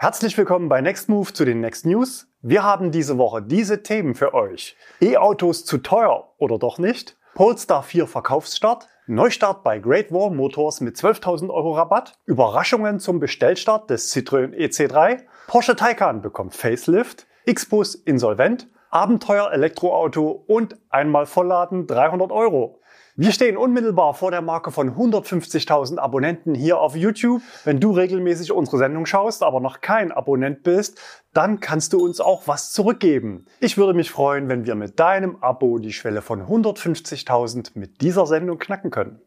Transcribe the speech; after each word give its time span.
Herzlich 0.00 0.38
willkommen 0.38 0.68
bei 0.68 0.80
Next 0.80 1.08
Move 1.08 1.32
zu 1.32 1.44
den 1.44 1.60
Next 1.60 1.84
News. 1.84 2.28
Wir 2.40 2.62
haben 2.62 2.92
diese 2.92 3.18
Woche 3.18 3.42
diese 3.42 3.82
Themen 3.82 4.14
für 4.14 4.32
euch. 4.32 4.76
E-Autos 5.00 5.64
zu 5.64 5.78
teuer 5.78 6.34
oder 6.38 6.56
doch 6.56 6.78
nicht? 6.78 7.16
Polestar 7.34 7.82
4 7.82 8.06
Verkaufsstart, 8.06 8.86
Neustart 9.08 9.64
bei 9.64 9.80
Great 9.80 10.12
Wall 10.12 10.30
Motors 10.30 10.80
mit 10.80 10.94
12.000 10.94 11.50
Euro 11.50 11.72
Rabatt, 11.72 12.12
Überraschungen 12.26 13.00
zum 13.00 13.18
Bestellstart 13.18 13.90
des 13.90 14.14
Citroën 14.14 14.54
EC3, 14.54 15.24
Porsche 15.48 15.74
Taycan 15.74 16.22
bekommt 16.22 16.54
Facelift, 16.54 17.26
Xbus 17.52 17.96
insolvent, 17.96 18.68
Abenteuer 18.90 19.50
Elektroauto 19.50 20.44
und 20.46 20.76
einmal 20.90 21.26
vollladen 21.26 21.88
300 21.88 22.30
Euro. 22.30 22.77
Wir 23.20 23.32
stehen 23.32 23.56
unmittelbar 23.56 24.14
vor 24.14 24.30
der 24.30 24.42
Marke 24.42 24.70
von 24.70 24.94
150.000 24.94 25.98
Abonnenten 25.98 26.54
hier 26.54 26.78
auf 26.78 26.94
YouTube. 26.94 27.42
Wenn 27.64 27.80
du 27.80 27.90
regelmäßig 27.90 28.52
unsere 28.52 28.78
Sendung 28.78 29.06
schaust, 29.06 29.42
aber 29.42 29.58
noch 29.58 29.80
kein 29.80 30.12
Abonnent 30.12 30.62
bist, 30.62 31.00
dann 31.32 31.58
kannst 31.58 31.92
du 31.92 31.98
uns 31.98 32.20
auch 32.20 32.46
was 32.46 32.70
zurückgeben. 32.70 33.46
Ich 33.58 33.76
würde 33.76 33.92
mich 33.92 34.12
freuen, 34.12 34.48
wenn 34.48 34.66
wir 34.66 34.76
mit 34.76 35.00
deinem 35.00 35.34
Abo 35.40 35.80
die 35.80 35.92
Schwelle 35.92 36.22
von 36.22 36.42
150.000 36.42 37.72
mit 37.74 38.02
dieser 38.02 38.24
Sendung 38.24 38.58
knacken 38.58 38.92
können. 38.92 39.20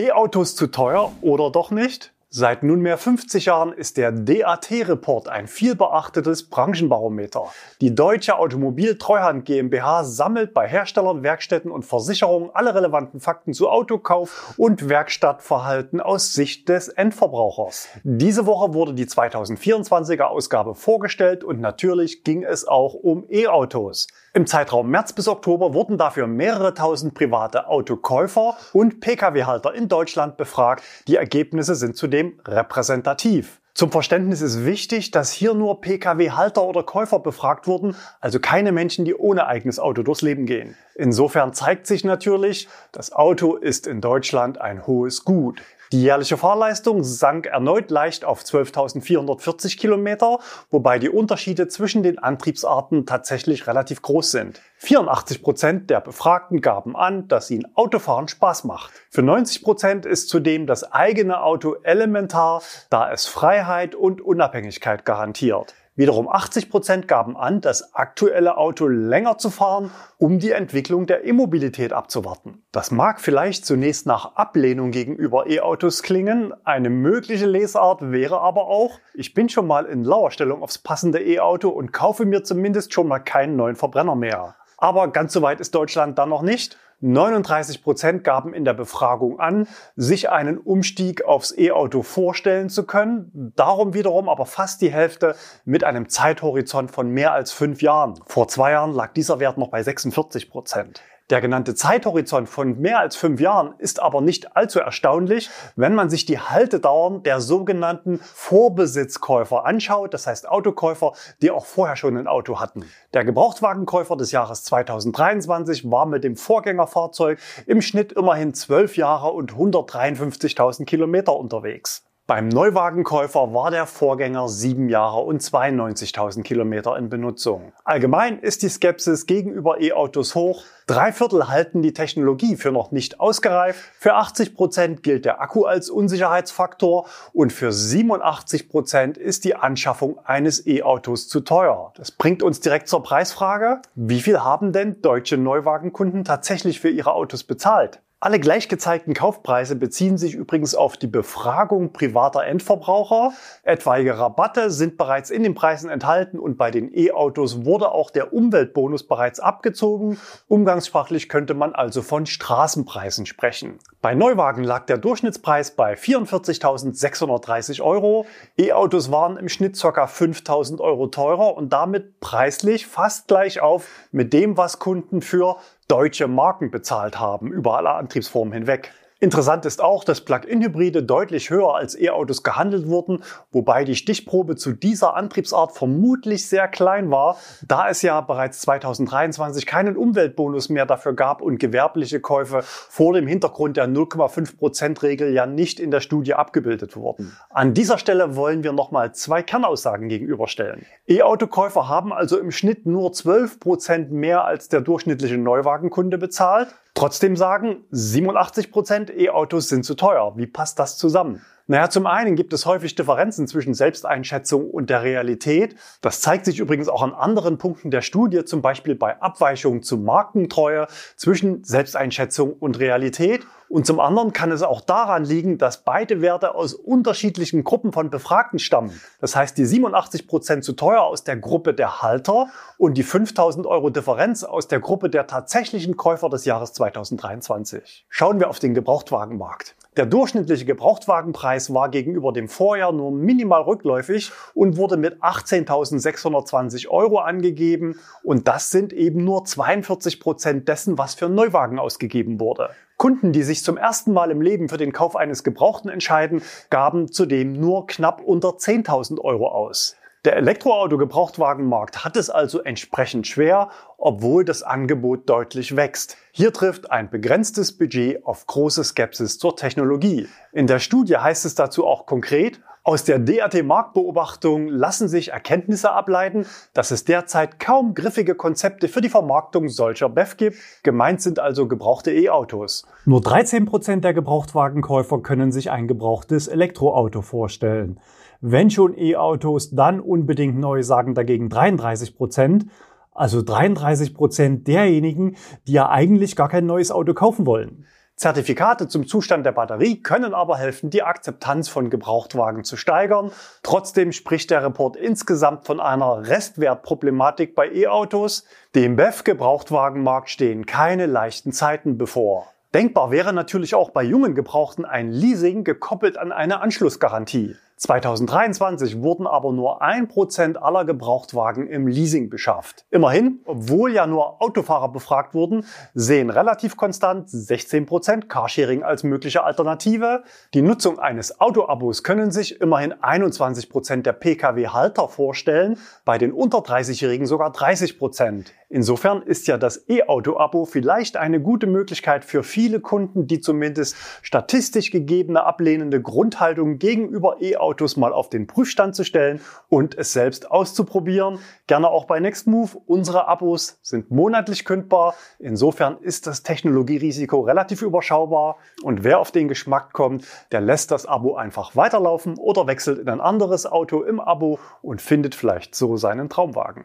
E-Autos 0.00 0.56
zu 0.56 0.68
teuer 0.68 1.12
oder 1.20 1.50
doch 1.50 1.70
nicht? 1.70 2.15
Seit 2.38 2.62
nunmehr 2.62 2.98
50 2.98 3.46
Jahren 3.46 3.72
ist 3.72 3.96
der 3.96 4.12
DAT-Report 4.12 5.26
ein 5.26 5.46
vielbeachtetes 5.46 6.50
Branchenbarometer. 6.50 7.46
Die 7.80 7.94
Deutsche 7.94 8.38
Automobil 8.38 8.98
Treuhand 8.98 9.46
GmbH 9.46 10.04
sammelt 10.04 10.52
bei 10.52 10.68
Herstellern, 10.68 11.22
Werkstätten 11.22 11.70
und 11.70 11.86
Versicherungen 11.86 12.50
alle 12.52 12.74
relevanten 12.74 13.20
Fakten 13.20 13.54
zu 13.54 13.70
Autokauf 13.70 14.52
und 14.58 14.90
Werkstattverhalten 14.90 16.02
aus 16.02 16.34
Sicht 16.34 16.68
des 16.68 16.88
Endverbrauchers. 16.88 17.88
Diese 18.04 18.44
Woche 18.44 18.74
wurde 18.74 18.92
die 18.92 19.06
2024er 19.06 20.24
Ausgabe 20.24 20.74
vorgestellt 20.74 21.42
und 21.42 21.62
natürlich 21.62 22.22
ging 22.22 22.44
es 22.44 22.68
auch 22.68 22.92
um 22.92 23.24
E-Autos. 23.30 24.08
Im 24.36 24.46
Zeitraum 24.46 24.90
März 24.90 25.14
bis 25.14 25.28
Oktober 25.28 25.72
wurden 25.72 25.96
dafür 25.96 26.26
mehrere 26.26 26.74
tausend 26.74 27.14
private 27.14 27.68
Autokäufer 27.68 28.54
und 28.74 29.00
Pkw-Halter 29.00 29.72
in 29.72 29.88
Deutschland 29.88 30.36
befragt. 30.36 30.84
Die 31.08 31.16
Ergebnisse 31.16 31.74
sind 31.74 31.96
zudem 31.96 32.38
repräsentativ. 32.46 33.62
Zum 33.72 33.90
Verständnis 33.90 34.42
ist 34.42 34.66
wichtig, 34.66 35.10
dass 35.10 35.32
hier 35.32 35.54
nur 35.54 35.80
Pkw-Halter 35.80 36.62
oder 36.62 36.82
Käufer 36.82 37.18
befragt 37.18 37.66
wurden, 37.66 37.96
also 38.20 38.38
keine 38.38 38.72
Menschen, 38.72 39.06
die 39.06 39.14
ohne 39.14 39.46
eigenes 39.46 39.78
Auto 39.78 40.02
durchs 40.02 40.20
Leben 40.20 40.44
gehen. 40.44 40.76
Insofern 40.94 41.54
zeigt 41.54 41.86
sich 41.86 42.04
natürlich, 42.04 42.68
das 42.92 43.12
Auto 43.12 43.56
ist 43.56 43.86
in 43.86 44.02
Deutschland 44.02 44.60
ein 44.60 44.86
hohes 44.86 45.24
Gut. 45.24 45.62
Die 45.92 46.02
jährliche 46.02 46.36
Fahrleistung 46.36 47.04
sank 47.04 47.46
erneut 47.46 47.92
leicht 47.92 48.24
auf 48.24 48.42
12.440 48.42 49.78
Kilometer, 49.78 50.40
wobei 50.70 50.98
die 50.98 51.08
Unterschiede 51.08 51.68
zwischen 51.68 52.02
den 52.02 52.18
Antriebsarten 52.18 53.06
tatsächlich 53.06 53.68
relativ 53.68 54.02
groß 54.02 54.32
sind. 54.32 54.60
84 54.78 55.42
Prozent 55.42 55.90
der 55.90 56.00
Befragten 56.00 56.60
gaben 56.60 56.96
an, 56.96 57.28
dass 57.28 57.50
ihnen 57.50 57.66
Autofahren 57.76 58.26
Spaß 58.26 58.64
macht. 58.64 58.90
Für 59.10 59.22
90 59.22 59.62
Prozent 59.62 60.06
ist 60.06 60.28
zudem 60.28 60.66
das 60.66 60.92
eigene 60.92 61.40
Auto 61.40 61.76
elementar, 61.82 62.62
da 62.90 63.12
es 63.12 63.26
Freiheit 63.26 63.94
und 63.94 64.20
Unabhängigkeit 64.20 65.04
garantiert. 65.04 65.74
Wiederum 65.98 66.28
80 66.28 66.68
Prozent 66.68 67.08
gaben 67.08 67.38
an, 67.38 67.62
das 67.62 67.94
aktuelle 67.94 68.58
Auto 68.58 68.86
länger 68.86 69.38
zu 69.38 69.48
fahren, 69.48 69.90
um 70.18 70.38
die 70.38 70.50
Entwicklung 70.50 71.06
der 71.06 71.24
E-Mobilität 71.24 71.94
abzuwarten. 71.94 72.62
Das 72.70 72.90
mag 72.90 73.18
vielleicht 73.18 73.64
zunächst 73.64 74.04
nach 74.04 74.36
Ablehnung 74.36 74.90
gegenüber 74.90 75.46
E-Autos 75.48 76.02
klingen. 76.02 76.52
Eine 76.64 76.90
mögliche 76.90 77.46
Lesart 77.46 78.12
wäre 78.12 78.42
aber 78.42 78.66
auch, 78.66 79.00
ich 79.14 79.32
bin 79.32 79.48
schon 79.48 79.66
mal 79.66 79.86
in 79.86 80.04
Lauerstellung 80.04 80.62
aufs 80.62 80.76
passende 80.76 81.18
E-Auto 81.18 81.70
und 81.70 81.94
kaufe 81.94 82.26
mir 82.26 82.44
zumindest 82.44 82.92
schon 82.92 83.08
mal 83.08 83.20
keinen 83.20 83.56
neuen 83.56 83.76
Verbrenner 83.76 84.16
mehr. 84.16 84.56
Aber 84.76 85.08
ganz 85.08 85.32
so 85.32 85.40
weit 85.40 85.60
ist 85.60 85.74
Deutschland 85.74 86.18
dann 86.18 86.28
noch 86.28 86.42
nicht. 86.42 86.76
39 87.00 87.82
Prozent 87.82 88.24
gaben 88.24 88.54
in 88.54 88.64
der 88.64 88.74
Befragung 88.74 89.38
an, 89.38 89.68
sich 89.96 90.30
einen 90.30 90.58
Umstieg 90.58 91.24
aufs 91.24 91.56
E-Auto 91.56 92.02
vorstellen 92.02 92.70
zu 92.70 92.86
können. 92.86 93.52
Darum 93.56 93.94
wiederum 93.94 94.28
aber 94.28 94.46
fast 94.46 94.80
die 94.80 94.90
Hälfte 94.90 95.36
mit 95.64 95.84
einem 95.84 96.08
Zeithorizont 96.08 96.90
von 96.90 97.10
mehr 97.10 97.32
als 97.32 97.52
fünf 97.52 97.82
Jahren. 97.82 98.20
Vor 98.26 98.48
zwei 98.48 98.72
Jahren 98.72 98.92
lag 98.92 99.12
dieser 99.12 99.40
Wert 99.40 99.58
noch 99.58 99.68
bei 99.68 99.82
46 99.82 100.50
Prozent. 100.50 101.02
Der 101.28 101.40
genannte 101.40 101.74
Zeithorizont 101.74 102.48
von 102.48 102.78
mehr 102.78 103.00
als 103.00 103.16
fünf 103.16 103.40
Jahren 103.40 103.74
ist 103.78 104.00
aber 104.00 104.20
nicht 104.20 104.56
allzu 104.56 104.78
erstaunlich, 104.78 105.50
wenn 105.74 105.92
man 105.92 106.08
sich 106.08 106.24
die 106.24 106.38
Haltedauern 106.38 107.24
der 107.24 107.40
sogenannten 107.40 108.20
Vorbesitzkäufer 108.20 109.66
anschaut, 109.66 110.14
das 110.14 110.28
heißt 110.28 110.48
Autokäufer, 110.48 111.14
die 111.42 111.50
auch 111.50 111.66
vorher 111.66 111.96
schon 111.96 112.16
ein 112.16 112.28
Auto 112.28 112.60
hatten. 112.60 112.84
Der 113.12 113.24
Gebrauchtwagenkäufer 113.24 114.16
des 114.16 114.30
Jahres 114.30 114.62
2023 114.62 115.90
war 115.90 116.06
mit 116.06 116.22
dem 116.22 116.36
Vorgängerfahrzeug 116.36 117.40
im 117.66 117.82
Schnitt 117.82 118.12
immerhin 118.12 118.54
zwölf 118.54 118.96
Jahre 118.96 119.32
und 119.32 119.52
153.000 119.54 120.84
Kilometer 120.84 121.34
unterwegs. 121.34 122.05
Beim 122.28 122.48
Neuwagenkäufer 122.48 123.54
war 123.54 123.70
der 123.70 123.86
Vorgänger 123.86 124.48
sieben 124.48 124.88
Jahre 124.88 125.20
und 125.20 125.40
92.000 125.40 126.42
Kilometer 126.42 126.96
in 126.96 127.08
Benutzung. 127.08 127.72
Allgemein 127.84 128.40
ist 128.40 128.64
die 128.64 128.68
Skepsis 128.68 129.26
gegenüber 129.26 129.80
E-Autos 129.80 130.34
hoch. 130.34 130.64
Drei 130.88 131.12
Viertel 131.12 131.46
halten 131.46 131.82
die 131.82 131.92
Technologie 131.92 132.56
für 132.56 132.72
noch 132.72 132.90
nicht 132.90 133.20
ausgereift. 133.20 133.78
Für 134.00 134.14
80 134.14 134.56
Prozent 134.56 135.04
gilt 135.04 135.24
der 135.24 135.40
Akku 135.40 135.66
als 135.66 135.88
Unsicherheitsfaktor 135.88 137.06
und 137.32 137.52
für 137.52 137.70
87 137.70 138.68
Prozent 138.68 139.18
ist 139.18 139.44
die 139.44 139.54
Anschaffung 139.54 140.18
eines 140.24 140.66
E-Autos 140.66 141.28
zu 141.28 141.42
teuer. 141.42 141.92
Das 141.94 142.10
bringt 142.10 142.42
uns 142.42 142.58
direkt 142.58 142.88
zur 142.88 143.04
Preisfrage. 143.04 143.82
Wie 143.94 144.20
viel 144.20 144.40
haben 144.40 144.72
denn 144.72 145.00
deutsche 145.00 145.36
Neuwagenkunden 145.36 146.24
tatsächlich 146.24 146.80
für 146.80 146.90
ihre 146.90 147.12
Autos 147.12 147.44
bezahlt? 147.44 148.00
Alle 148.18 148.40
gleich 148.40 148.70
gezeigten 148.70 149.12
Kaufpreise 149.12 149.76
beziehen 149.76 150.16
sich 150.16 150.32
übrigens 150.32 150.74
auf 150.74 150.96
die 150.96 151.06
Befragung 151.06 151.92
privater 151.92 152.44
Endverbraucher. 152.44 153.34
Etwaige 153.62 154.16
Rabatte 154.16 154.70
sind 154.70 154.96
bereits 154.96 155.28
in 155.28 155.42
den 155.42 155.54
Preisen 155.54 155.90
enthalten 155.90 156.38
und 156.38 156.56
bei 156.56 156.70
den 156.70 156.90
E-Autos 156.96 157.66
wurde 157.66 157.92
auch 157.92 158.10
der 158.10 158.32
Umweltbonus 158.32 159.06
bereits 159.06 159.38
abgezogen. 159.38 160.18
Umgangssprachlich 160.48 161.28
könnte 161.28 161.52
man 161.52 161.74
also 161.74 162.00
von 162.00 162.24
Straßenpreisen 162.24 163.26
sprechen. 163.26 163.80
Bei 164.00 164.14
Neuwagen 164.14 164.64
lag 164.64 164.86
der 164.86 164.96
Durchschnittspreis 164.96 165.72
bei 165.72 165.92
44.630 165.92 167.82
Euro. 167.82 168.24
E-Autos 168.56 169.12
waren 169.12 169.36
im 169.36 169.50
Schnitt 169.50 169.78
ca. 169.78 170.06
5.000 170.06 170.80
Euro 170.80 171.08
teurer 171.08 171.54
und 171.54 171.74
damit 171.74 172.18
preislich 172.20 172.86
fast 172.86 173.28
gleich 173.28 173.60
auf 173.60 173.86
mit 174.10 174.32
dem, 174.32 174.56
was 174.56 174.78
Kunden 174.78 175.20
für 175.20 175.56
deutsche 175.88 176.26
Marken 176.26 176.70
bezahlt 176.70 177.18
haben, 177.20 177.52
über 177.52 177.76
alle 177.76 177.90
Antriebsformen 177.90 178.52
hinweg. 178.52 178.92
Interessant 179.26 179.66
ist 179.66 179.82
auch, 179.82 180.04
dass 180.04 180.20
Plug-in-Hybride 180.20 181.02
deutlich 181.02 181.50
höher 181.50 181.74
als 181.74 182.00
E-Autos 182.00 182.44
gehandelt 182.44 182.86
wurden, 182.86 183.24
wobei 183.50 183.82
die 183.82 183.96
Stichprobe 183.96 184.54
zu 184.54 184.70
dieser 184.70 185.16
Antriebsart 185.16 185.72
vermutlich 185.72 186.48
sehr 186.48 186.68
klein 186.68 187.10
war, 187.10 187.36
da 187.66 187.88
es 187.88 188.02
ja 188.02 188.20
bereits 188.20 188.60
2023 188.60 189.66
keinen 189.66 189.96
Umweltbonus 189.96 190.68
mehr 190.68 190.86
dafür 190.86 191.12
gab 191.14 191.42
und 191.42 191.58
gewerbliche 191.58 192.20
Käufe 192.20 192.60
vor 192.62 193.14
dem 193.14 193.26
Hintergrund 193.26 193.76
der 193.76 193.88
0,5%-Regel 193.88 195.32
ja 195.32 195.44
nicht 195.44 195.80
in 195.80 195.90
der 195.90 196.00
Studie 196.00 196.34
abgebildet 196.34 196.94
wurden. 196.94 197.36
An 197.50 197.74
dieser 197.74 197.98
Stelle 197.98 198.36
wollen 198.36 198.62
wir 198.62 198.72
nochmal 198.72 199.12
zwei 199.12 199.42
Kernaussagen 199.42 200.08
gegenüberstellen. 200.08 200.86
E-Autokäufer 201.08 201.88
haben 201.88 202.12
also 202.12 202.38
im 202.38 202.52
Schnitt 202.52 202.86
nur 202.86 203.10
12% 203.10 204.10
mehr 204.10 204.44
als 204.44 204.68
der 204.68 204.82
durchschnittliche 204.82 205.36
Neuwagenkunde 205.36 206.16
bezahlt. 206.16 206.68
Trotzdem 206.96 207.36
sagen 207.36 207.84
87% 207.92 209.12
E-Autos 209.12 209.68
sind 209.68 209.84
zu 209.84 209.94
teuer. 209.96 210.32
Wie 210.38 210.46
passt 210.46 210.78
das 210.78 210.96
zusammen? 210.96 211.42
Naja, 211.68 211.90
zum 211.90 212.06
einen 212.06 212.36
gibt 212.36 212.52
es 212.52 212.64
häufig 212.64 212.94
Differenzen 212.94 213.48
zwischen 213.48 213.74
Selbsteinschätzung 213.74 214.70
und 214.70 214.88
der 214.88 215.02
Realität. 215.02 215.74
Das 216.00 216.20
zeigt 216.20 216.44
sich 216.44 216.60
übrigens 216.60 216.88
auch 216.88 217.02
an 217.02 217.12
anderen 217.12 217.58
Punkten 217.58 217.90
der 217.90 218.02
Studie, 218.02 218.44
zum 218.44 218.62
Beispiel 218.62 218.94
bei 218.94 219.20
Abweichungen 219.20 219.82
zu 219.82 219.96
Markentreue 219.96 220.86
zwischen 221.16 221.64
Selbsteinschätzung 221.64 222.52
und 222.52 222.78
Realität. 222.78 223.44
Und 223.68 223.84
zum 223.84 223.98
anderen 223.98 224.32
kann 224.32 224.52
es 224.52 224.62
auch 224.62 224.80
daran 224.80 225.24
liegen, 225.24 225.58
dass 225.58 225.82
beide 225.82 226.20
Werte 226.20 226.54
aus 226.54 226.72
unterschiedlichen 226.72 227.64
Gruppen 227.64 227.92
von 227.92 228.10
Befragten 228.10 228.60
stammen. 228.60 228.92
Das 229.20 229.34
heißt, 229.34 229.58
die 229.58 229.64
87 229.64 230.28
Prozent 230.28 230.62
zu 230.62 230.74
teuer 230.74 231.02
aus 231.02 231.24
der 231.24 231.36
Gruppe 231.36 231.74
der 231.74 232.00
Halter 232.00 232.46
und 232.78 232.94
die 232.96 233.02
5000 233.02 233.66
Euro 233.66 233.90
Differenz 233.90 234.44
aus 234.44 234.68
der 234.68 234.78
Gruppe 234.78 235.10
der 235.10 235.26
tatsächlichen 235.26 235.96
Käufer 235.96 236.28
des 236.28 236.44
Jahres 236.44 236.74
2023. 236.74 238.06
Schauen 238.08 238.38
wir 238.38 238.50
auf 238.50 238.60
den 238.60 238.72
Gebrauchtwagenmarkt. 238.72 239.74
Der 239.96 240.04
durchschnittliche 240.04 240.66
Gebrauchtwagenpreis 240.66 241.72
war 241.72 241.88
gegenüber 241.88 242.30
dem 242.30 242.48
Vorjahr 242.48 242.92
nur 242.92 243.10
minimal 243.10 243.62
rückläufig 243.62 244.30
und 244.52 244.76
wurde 244.76 244.98
mit 244.98 245.22
18.620 245.22 246.88
Euro 246.88 247.20
angegeben. 247.20 247.98
Und 248.22 248.46
das 248.46 248.70
sind 248.70 248.92
eben 248.92 249.24
nur 249.24 249.46
42 249.46 250.20
Prozent 250.20 250.68
dessen, 250.68 250.98
was 250.98 251.14
für 251.14 251.30
Neuwagen 251.30 251.78
ausgegeben 251.78 252.40
wurde. 252.40 252.70
Kunden, 252.98 253.32
die 253.32 253.42
sich 253.42 253.64
zum 253.64 253.78
ersten 253.78 254.12
Mal 254.12 254.30
im 254.30 254.42
Leben 254.42 254.68
für 254.68 254.76
den 254.76 254.92
Kauf 254.92 255.16
eines 255.16 255.44
Gebrauchten 255.44 255.88
entscheiden, 255.88 256.42
gaben 256.68 257.10
zudem 257.10 257.58
nur 257.58 257.86
knapp 257.86 258.20
unter 258.22 258.50
10.000 258.50 259.18
Euro 259.20 259.48
aus. 259.48 259.96
Der 260.26 260.38
Elektroauto-Gebrauchtwagenmarkt 260.38 262.04
hat 262.04 262.16
es 262.16 262.30
also 262.30 262.60
entsprechend 262.60 263.28
schwer, 263.28 263.68
obwohl 263.96 264.44
das 264.44 264.64
Angebot 264.64 265.28
deutlich 265.30 265.76
wächst. 265.76 266.16
Hier 266.32 266.52
trifft 266.52 266.90
ein 266.90 267.10
begrenztes 267.10 267.78
Budget 267.78 268.26
auf 268.26 268.44
große 268.44 268.82
Skepsis 268.82 269.38
zur 269.38 269.54
Technologie. 269.54 270.26
In 270.50 270.66
der 270.66 270.80
Studie 270.80 271.16
heißt 271.16 271.44
es 271.44 271.54
dazu 271.54 271.86
auch 271.86 272.06
konkret, 272.06 272.60
aus 272.82 273.04
der 273.04 273.20
DAT-Marktbeobachtung 273.20 274.68
lassen 274.68 275.08
sich 275.08 275.30
Erkenntnisse 275.30 275.92
ableiten, 275.92 276.44
dass 276.72 276.90
es 276.90 277.04
derzeit 277.04 277.60
kaum 277.60 277.94
griffige 277.94 278.34
Konzepte 278.34 278.88
für 278.88 279.00
die 279.00 279.08
Vermarktung 279.08 279.68
solcher 279.68 280.08
BEF 280.08 280.36
gibt. 280.36 280.56
Gemeint 280.82 281.22
sind 281.22 281.38
also 281.38 281.68
gebrauchte 281.68 282.12
E-Autos. 282.12 282.84
Nur 283.04 283.20
13 283.20 283.64
Prozent 283.64 284.04
der 284.04 284.14
Gebrauchtwagenkäufer 284.14 285.20
können 285.20 285.52
sich 285.52 285.70
ein 285.70 285.86
gebrauchtes 285.86 286.48
Elektroauto 286.48 287.22
vorstellen. 287.22 288.00
Wenn 288.40 288.70
schon 288.70 288.96
E-Autos, 288.96 289.70
dann 289.70 290.00
unbedingt 290.00 290.58
neu, 290.58 290.82
sagen 290.82 291.14
dagegen 291.14 291.48
33 291.48 292.16
Prozent. 292.16 292.66
Also 293.12 293.42
33 293.42 294.14
Prozent 294.14 294.68
derjenigen, 294.68 295.36
die 295.66 295.72
ja 295.72 295.88
eigentlich 295.88 296.36
gar 296.36 296.48
kein 296.48 296.66
neues 296.66 296.90
Auto 296.90 297.14
kaufen 297.14 297.46
wollen. 297.46 297.86
Zertifikate 298.16 298.88
zum 298.88 299.06
Zustand 299.06 299.44
der 299.44 299.52
Batterie 299.52 300.02
können 300.02 300.32
aber 300.32 300.56
helfen, 300.56 300.88
die 300.88 301.02
Akzeptanz 301.02 301.68
von 301.68 301.90
Gebrauchtwagen 301.90 302.64
zu 302.64 302.78
steigern. 302.78 303.30
Trotzdem 303.62 304.12
spricht 304.12 304.50
der 304.50 304.64
Report 304.64 304.96
insgesamt 304.96 305.66
von 305.66 305.80
einer 305.80 306.26
Restwertproblematik 306.26 307.54
bei 307.54 307.70
E-Autos. 307.70 308.44
Dem 308.74 308.96
BEF-Gebrauchtwagenmarkt 308.96 310.30
stehen 310.30 310.64
keine 310.64 311.04
leichten 311.04 311.52
Zeiten 311.52 311.98
bevor. 311.98 312.46
Denkbar 312.72 313.10
wäre 313.10 313.34
natürlich 313.34 313.74
auch 313.74 313.90
bei 313.90 314.02
jungen 314.02 314.34
Gebrauchten 314.34 314.86
ein 314.86 315.12
Leasing 315.12 315.62
gekoppelt 315.62 316.16
an 316.16 316.32
eine 316.32 316.60
Anschlussgarantie. 316.62 317.56
2023 317.78 319.02
wurden 319.02 319.26
aber 319.26 319.52
nur 319.52 319.82
ein 319.82 320.08
Prozent 320.08 320.62
aller 320.62 320.86
Gebrauchtwagen 320.86 321.66
im 321.66 321.86
Leasing 321.86 322.30
beschafft. 322.30 322.86
Immerhin, 322.90 323.40
obwohl 323.44 323.92
ja 323.92 324.06
nur 324.06 324.40
Autofahrer 324.40 324.88
befragt 324.88 325.34
wurden, 325.34 325.66
sehen 325.92 326.30
relativ 326.30 326.78
konstant 326.78 327.28
16 327.28 327.84
Prozent 327.84 328.30
Carsharing 328.30 328.82
als 328.82 329.02
mögliche 329.02 329.44
Alternative. 329.44 330.24
Die 330.54 330.62
Nutzung 330.62 330.98
eines 330.98 331.38
Autoabos 331.38 332.02
können 332.02 332.30
sich 332.30 332.62
immerhin 332.62 332.94
21 333.02 333.68
Prozent 333.68 334.06
der 334.06 334.14
Pkw-Halter 334.14 335.10
vorstellen, 335.10 335.78
bei 336.06 336.16
den 336.16 336.32
unter 336.32 336.60
30-Jährigen 336.60 337.26
sogar 337.26 337.52
30%. 337.52 337.98
Prozent. 337.98 338.54
Insofern 338.68 339.22
ist 339.22 339.46
ja 339.46 339.58
das 339.58 339.88
E-Auto-Abo 339.88 340.64
vielleicht 340.64 341.16
eine 341.16 341.40
gute 341.40 341.66
Möglichkeit 341.66 342.24
für 342.24 342.42
viele 342.42 342.80
Kunden, 342.80 343.26
die 343.26 343.40
zumindest 343.40 343.96
statistisch 344.22 344.90
gegebene 344.90 345.44
ablehnende 345.44 346.00
Grundhaltung 346.00 346.78
gegenüber 346.78 347.36
E-Autos 347.40 347.65
mal 347.96 348.12
auf 348.12 348.28
den 348.28 348.46
Prüfstand 348.46 348.94
zu 348.94 349.04
stellen 349.04 349.40
und 349.68 349.96
es 349.96 350.12
selbst 350.12 350.50
auszuprobieren. 350.50 351.38
Gerne 351.66 351.88
auch 351.88 352.04
bei 352.04 352.20
Nextmove. 352.20 352.76
Unsere 352.86 353.28
Abos 353.28 353.78
sind 353.82 354.10
monatlich 354.10 354.64
kündbar. 354.64 355.14
Insofern 355.38 355.98
ist 355.98 356.26
das 356.26 356.42
Technologierisiko 356.42 357.40
relativ 357.40 357.82
überschaubar 357.82 358.56
und 358.82 359.04
wer 359.04 359.18
auf 359.18 359.30
den 359.30 359.48
Geschmack 359.48 359.92
kommt, 359.92 360.26
der 360.52 360.60
lässt 360.60 360.90
das 360.90 361.06
Abo 361.06 361.36
einfach 361.36 361.76
weiterlaufen 361.76 362.38
oder 362.38 362.66
wechselt 362.66 362.98
in 362.98 363.08
ein 363.08 363.20
anderes 363.20 363.66
Auto 363.66 364.02
im 364.02 364.20
Abo 364.20 364.58
und 364.82 365.02
findet 365.02 365.34
vielleicht 365.34 365.74
so 365.74 365.96
seinen 365.96 366.28
Traumwagen. 366.28 366.84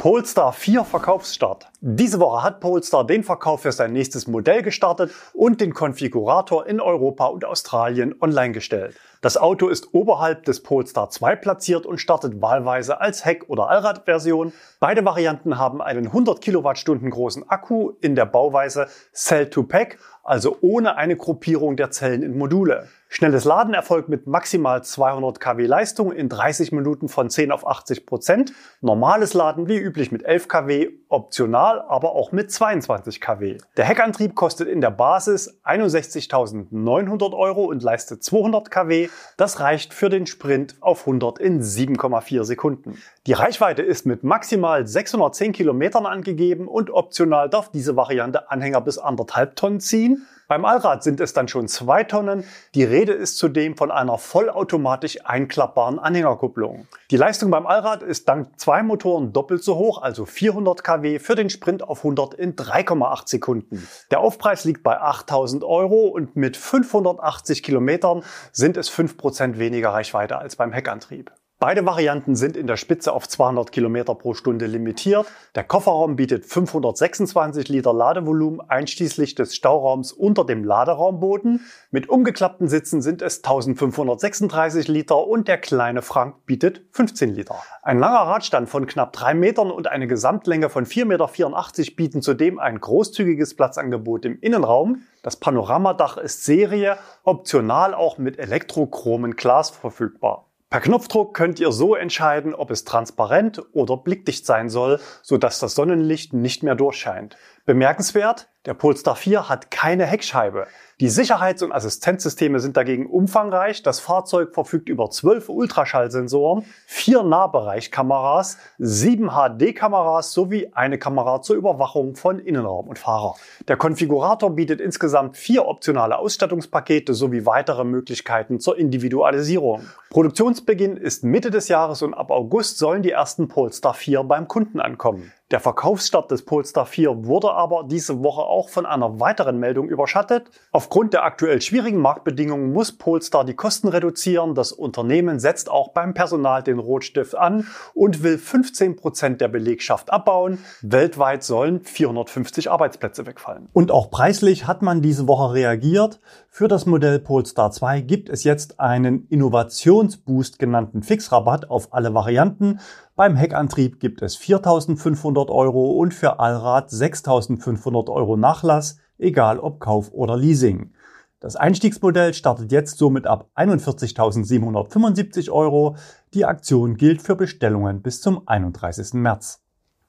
Polestar 0.00 0.54
4 0.54 0.84
Verkaufsstart. 0.84 1.68
Diese 1.82 2.20
Woche 2.20 2.42
hat 2.42 2.60
Polestar 2.60 3.06
den 3.06 3.22
Verkauf 3.22 3.60
für 3.60 3.70
sein 3.70 3.92
nächstes 3.92 4.26
Modell 4.26 4.62
gestartet 4.62 5.12
und 5.34 5.60
den 5.60 5.74
Konfigurator 5.74 6.66
in 6.66 6.80
Europa 6.80 7.26
und 7.26 7.44
Australien 7.44 8.14
online 8.18 8.52
gestellt. 8.52 8.96
Das 9.20 9.36
Auto 9.36 9.68
ist 9.68 9.92
oberhalb 9.92 10.44
des 10.44 10.62
Polestar 10.62 11.10
2 11.10 11.36
platziert 11.36 11.84
und 11.84 11.98
startet 11.98 12.40
wahlweise 12.40 12.98
als 12.98 13.26
Heck- 13.26 13.50
oder 13.50 13.68
Allradversion. 13.68 14.54
Beide 14.78 15.04
Varianten 15.04 15.58
haben 15.58 15.82
einen 15.82 16.06
100 16.06 16.40
Kilowattstunden 16.40 17.10
großen 17.10 17.50
Akku 17.50 17.90
in 18.00 18.14
der 18.14 18.24
Bauweise 18.24 18.86
Cell-to-Pack, 19.12 19.98
also 20.24 20.56
ohne 20.62 20.96
eine 20.96 21.16
Gruppierung 21.16 21.76
der 21.76 21.90
Zellen 21.90 22.22
in 22.22 22.38
Module. 22.38 22.88
Schnelles 23.12 23.44
Laden 23.44 23.74
erfolgt 23.74 24.08
mit 24.08 24.28
maximal 24.28 24.84
200 24.84 25.40
kW 25.40 25.66
Leistung 25.66 26.12
in 26.12 26.28
30 26.28 26.70
Minuten 26.70 27.08
von 27.08 27.28
10 27.28 27.50
auf 27.50 27.66
80 27.66 28.06
Prozent. 28.06 28.52
Normales 28.82 29.34
Laden 29.34 29.66
wie 29.66 29.78
üblich 29.78 30.12
mit 30.12 30.22
11 30.22 30.46
kW, 30.46 30.90
optional 31.08 31.80
aber 31.80 32.12
auch 32.12 32.30
mit 32.30 32.52
22 32.52 33.20
kW. 33.20 33.58
Der 33.76 33.84
Heckantrieb 33.84 34.36
kostet 34.36 34.68
in 34.68 34.80
der 34.80 34.92
Basis 34.92 35.60
61.900 35.64 37.36
Euro 37.36 37.64
und 37.64 37.82
leistet 37.82 38.22
200 38.22 38.70
kW. 38.70 39.08
Das 39.36 39.58
reicht 39.58 39.92
für 39.92 40.08
den 40.08 40.26
Sprint 40.26 40.76
auf 40.80 41.00
100 41.00 41.40
in 41.40 41.62
7,4 41.62 42.44
Sekunden. 42.44 42.96
Die 43.26 43.32
Reichweite 43.32 43.82
ist 43.82 44.06
mit 44.06 44.22
maximal 44.22 44.86
610 44.86 45.50
Kilometern 45.50 46.06
angegeben 46.06 46.68
und 46.68 46.92
optional 46.92 47.50
darf 47.50 47.72
diese 47.72 47.96
Variante 47.96 48.52
Anhänger 48.52 48.80
bis 48.80 48.98
anderthalb 48.98 49.56
Tonnen 49.56 49.80
ziehen. 49.80 50.28
Beim 50.50 50.64
Allrad 50.64 51.04
sind 51.04 51.20
es 51.20 51.32
dann 51.32 51.46
schon 51.46 51.68
zwei 51.68 52.02
Tonnen. 52.02 52.42
Die 52.74 52.82
Rede 52.82 53.12
ist 53.12 53.38
zudem 53.38 53.76
von 53.76 53.92
einer 53.92 54.18
vollautomatisch 54.18 55.24
einklappbaren 55.24 56.00
Anhängerkupplung. 56.00 56.88
Die 57.12 57.16
Leistung 57.16 57.52
beim 57.52 57.68
Allrad 57.68 58.02
ist 58.02 58.28
dank 58.28 58.58
zwei 58.58 58.82
Motoren 58.82 59.32
doppelt 59.32 59.62
so 59.62 59.76
hoch, 59.76 60.02
also 60.02 60.26
400 60.26 60.82
kW 60.82 61.20
für 61.20 61.36
den 61.36 61.50
Sprint 61.50 61.84
auf 61.84 61.98
100 61.98 62.34
in 62.34 62.56
3,8 62.56 63.28
Sekunden. 63.28 63.86
Der 64.10 64.18
Aufpreis 64.18 64.64
liegt 64.64 64.82
bei 64.82 65.00
8000 65.00 65.62
Euro 65.62 66.08
und 66.08 66.34
mit 66.34 66.56
580 66.56 67.62
Kilometern 67.62 68.24
sind 68.50 68.76
es 68.76 68.90
5% 68.90 69.58
weniger 69.58 69.90
Reichweite 69.90 70.36
als 70.38 70.56
beim 70.56 70.72
Heckantrieb. 70.72 71.30
Beide 71.62 71.84
Varianten 71.84 72.36
sind 72.36 72.56
in 72.56 72.66
der 72.66 72.78
Spitze 72.78 73.12
auf 73.12 73.28
200 73.28 73.70
Kilometer 73.70 74.14
pro 74.14 74.32
Stunde 74.32 74.64
limitiert. 74.64 75.26
Der 75.54 75.62
Kofferraum 75.62 76.16
bietet 76.16 76.46
526 76.46 77.68
Liter 77.68 77.92
Ladevolumen 77.92 78.62
einschließlich 78.66 79.34
des 79.34 79.54
Stauraums 79.54 80.10
unter 80.10 80.46
dem 80.46 80.64
Laderaumboden. 80.64 81.60
Mit 81.90 82.08
umgeklappten 82.08 82.66
Sitzen 82.66 83.02
sind 83.02 83.20
es 83.20 83.44
1536 83.44 84.88
Liter 84.88 85.26
und 85.26 85.48
der 85.48 85.58
kleine 85.58 86.00
Frank 86.00 86.46
bietet 86.46 86.80
15 86.92 87.34
Liter. 87.34 87.56
Ein 87.82 87.98
langer 87.98 88.20
Radstand 88.20 88.70
von 88.70 88.86
knapp 88.86 89.12
drei 89.12 89.34
Metern 89.34 89.70
und 89.70 89.86
eine 89.86 90.06
Gesamtlänge 90.06 90.70
von 90.70 90.86
4,84 90.86 91.04
Meter 91.04 91.94
bieten 91.94 92.22
zudem 92.22 92.58
ein 92.58 92.80
großzügiges 92.80 93.54
Platzangebot 93.54 94.24
im 94.24 94.40
Innenraum. 94.40 95.02
Das 95.22 95.36
Panoramadach 95.36 96.16
ist 96.16 96.46
Serie, 96.46 96.96
optional 97.22 97.92
auch 97.92 98.16
mit 98.16 98.38
elektrochromen 98.38 99.36
Glas 99.36 99.68
verfügbar. 99.68 100.49
Per 100.70 100.80
Knopfdruck 100.80 101.34
könnt 101.34 101.58
ihr 101.58 101.72
so 101.72 101.96
entscheiden, 101.96 102.54
ob 102.54 102.70
es 102.70 102.84
transparent 102.84 103.60
oder 103.72 103.96
blickdicht 103.96 104.46
sein 104.46 104.68
soll, 104.68 105.00
sodass 105.20 105.58
das 105.58 105.74
Sonnenlicht 105.74 106.32
nicht 106.32 106.62
mehr 106.62 106.76
durchscheint. 106.76 107.36
Bemerkenswert, 107.66 108.48
der 108.66 108.74
Polestar 108.74 109.16
4 109.16 109.48
hat 109.48 109.72
keine 109.72 110.06
Heckscheibe. 110.06 110.68
Die 111.00 111.08
Sicherheits- 111.08 111.62
und 111.62 111.72
Assistenzsysteme 111.72 112.60
sind 112.60 112.76
dagegen 112.76 113.06
umfangreich. 113.06 113.82
Das 113.82 114.00
Fahrzeug 114.00 114.52
verfügt 114.52 114.90
über 114.90 115.08
zwölf 115.08 115.48
Ultraschallsensoren, 115.48 116.66
vier 116.84 117.22
Nahbereichkameras, 117.22 118.58
sieben 118.76 119.30
HD-Kameras 119.30 120.34
sowie 120.34 120.68
eine 120.74 120.98
Kamera 120.98 121.40
zur 121.40 121.56
Überwachung 121.56 122.16
von 122.16 122.38
Innenraum 122.38 122.86
und 122.86 122.98
Fahrer. 122.98 123.36
Der 123.66 123.78
Konfigurator 123.78 124.50
bietet 124.50 124.82
insgesamt 124.82 125.38
vier 125.38 125.66
optionale 125.66 126.18
Ausstattungspakete 126.18 127.14
sowie 127.14 127.46
weitere 127.46 127.84
Möglichkeiten 127.84 128.60
zur 128.60 128.76
Individualisierung. 128.76 129.86
Produktionsbeginn 130.10 130.98
ist 130.98 131.24
Mitte 131.24 131.50
des 131.50 131.68
Jahres 131.68 132.02
und 132.02 132.12
ab 132.12 132.30
August 132.30 132.76
sollen 132.76 133.02
die 133.02 133.12
ersten 133.12 133.48
Polestar 133.48 133.94
4 133.94 134.22
beim 134.24 134.48
Kunden 134.48 134.80
ankommen. 134.80 135.32
Der 135.50 135.58
Verkaufsstart 135.58 136.30
des 136.30 136.44
Polestar 136.44 136.86
4 136.86 137.26
wurde 137.26 137.50
aber 137.50 137.84
diese 137.84 138.22
Woche 138.22 138.42
auch 138.42 138.68
von 138.68 138.86
einer 138.86 139.18
weiteren 139.18 139.58
Meldung 139.58 139.88
überschattet. 139.88 140.48
Aufgrund 140.90 141.12
der 141.12 141.24
aktuell 141.24 141.62
schwierigen 141.62 141.98
Marktbedingungen 142.00 142.72
muss 142.72 142.90
Polestar 142.90 143.44
die 143.44 143.54
Kosten 143.54 143.86
reduzieren. 143.86 144.56
Das 144.56 144.72
Unternehmen 144.72 145.38
setzt 145.38 145.70
auch 145.70 145.92
beim 145.92 146.14
Personal 146.14 146.64
den 146.64 146.80
Rotstift 146.80 147.36
an 147.36 147.68
und 147.94 148.24
will 148.24 148.38
15 148.38 148.96
Prozent 148.96 149.40
der 149.40 149.46
Belegschaft 149.46 150.12
abbauen. 150.12 150.58
Weltweit 150.82 151.44
sollen 151.44 151.84
450 151.84 152.72
Arbeitsplätze 152.72 153.24
wegfallen. 153.24 153.68
Und 153.72 153.92
auch 153.92 154.10
preislich 154.10 154.66
hat 154.66 154.82
man 154.82 155.00
diese 155.00 155.28
Woche 155.28 155.54
reagiert. 155.54 156.18
Für 156.48 156.66
das 156.66 156.86
Modell 156.86 157.20
Polestar 157.20 157.70
2 157.70 158.00
gibt 158.00 158.28
es 158.28 158.42
jetzt 158.42 158.80
einen 158.80 159.28
Innovationsboost 159.28 160.58
genannten 160.58 161.04
Fixrabatt 161.04 161.70
auf 161.70 161.94
alle 161.94 162.14
Varianten. 162.14 162.80
Beim 163.14 163.36
Heckantrieb 163.36 164.00
gibt 164.00 164.22
es 164.22 164.36
4.500 164.36 165.50
Euro 165.50 165.92
und 165.92 166.14
für 166.14 166.40
Allrad 166.40 166.90
6.500 166.90 168.10
Euro 168.10 168.36
Nachlass, 168.36 168.98
egal 169.20 169.58
ob 169.58 169.80
Kauf 169.80 170.12
oder 170.12 170.36
Leasing. 170.36 170.92
Das 171.40 171.56
Einstiegsmodell 171.56 172.34
startet 172.34 172.70
jetzt 172.70 172.98
somit 172.98 173.26
ab 173.26 173.48
41.775 173.54 175.50
Euro. 175.50 175.96
Die 176.34 176.44
Aktion 176.44 176.96
gilt 176.96 177.22
für 177.22 177.34
Bestellungen 177.34 178.02
bis 178.02 178.20
zum 178.20 178.46
31. 178.46 179.14
März. 179.14 179.62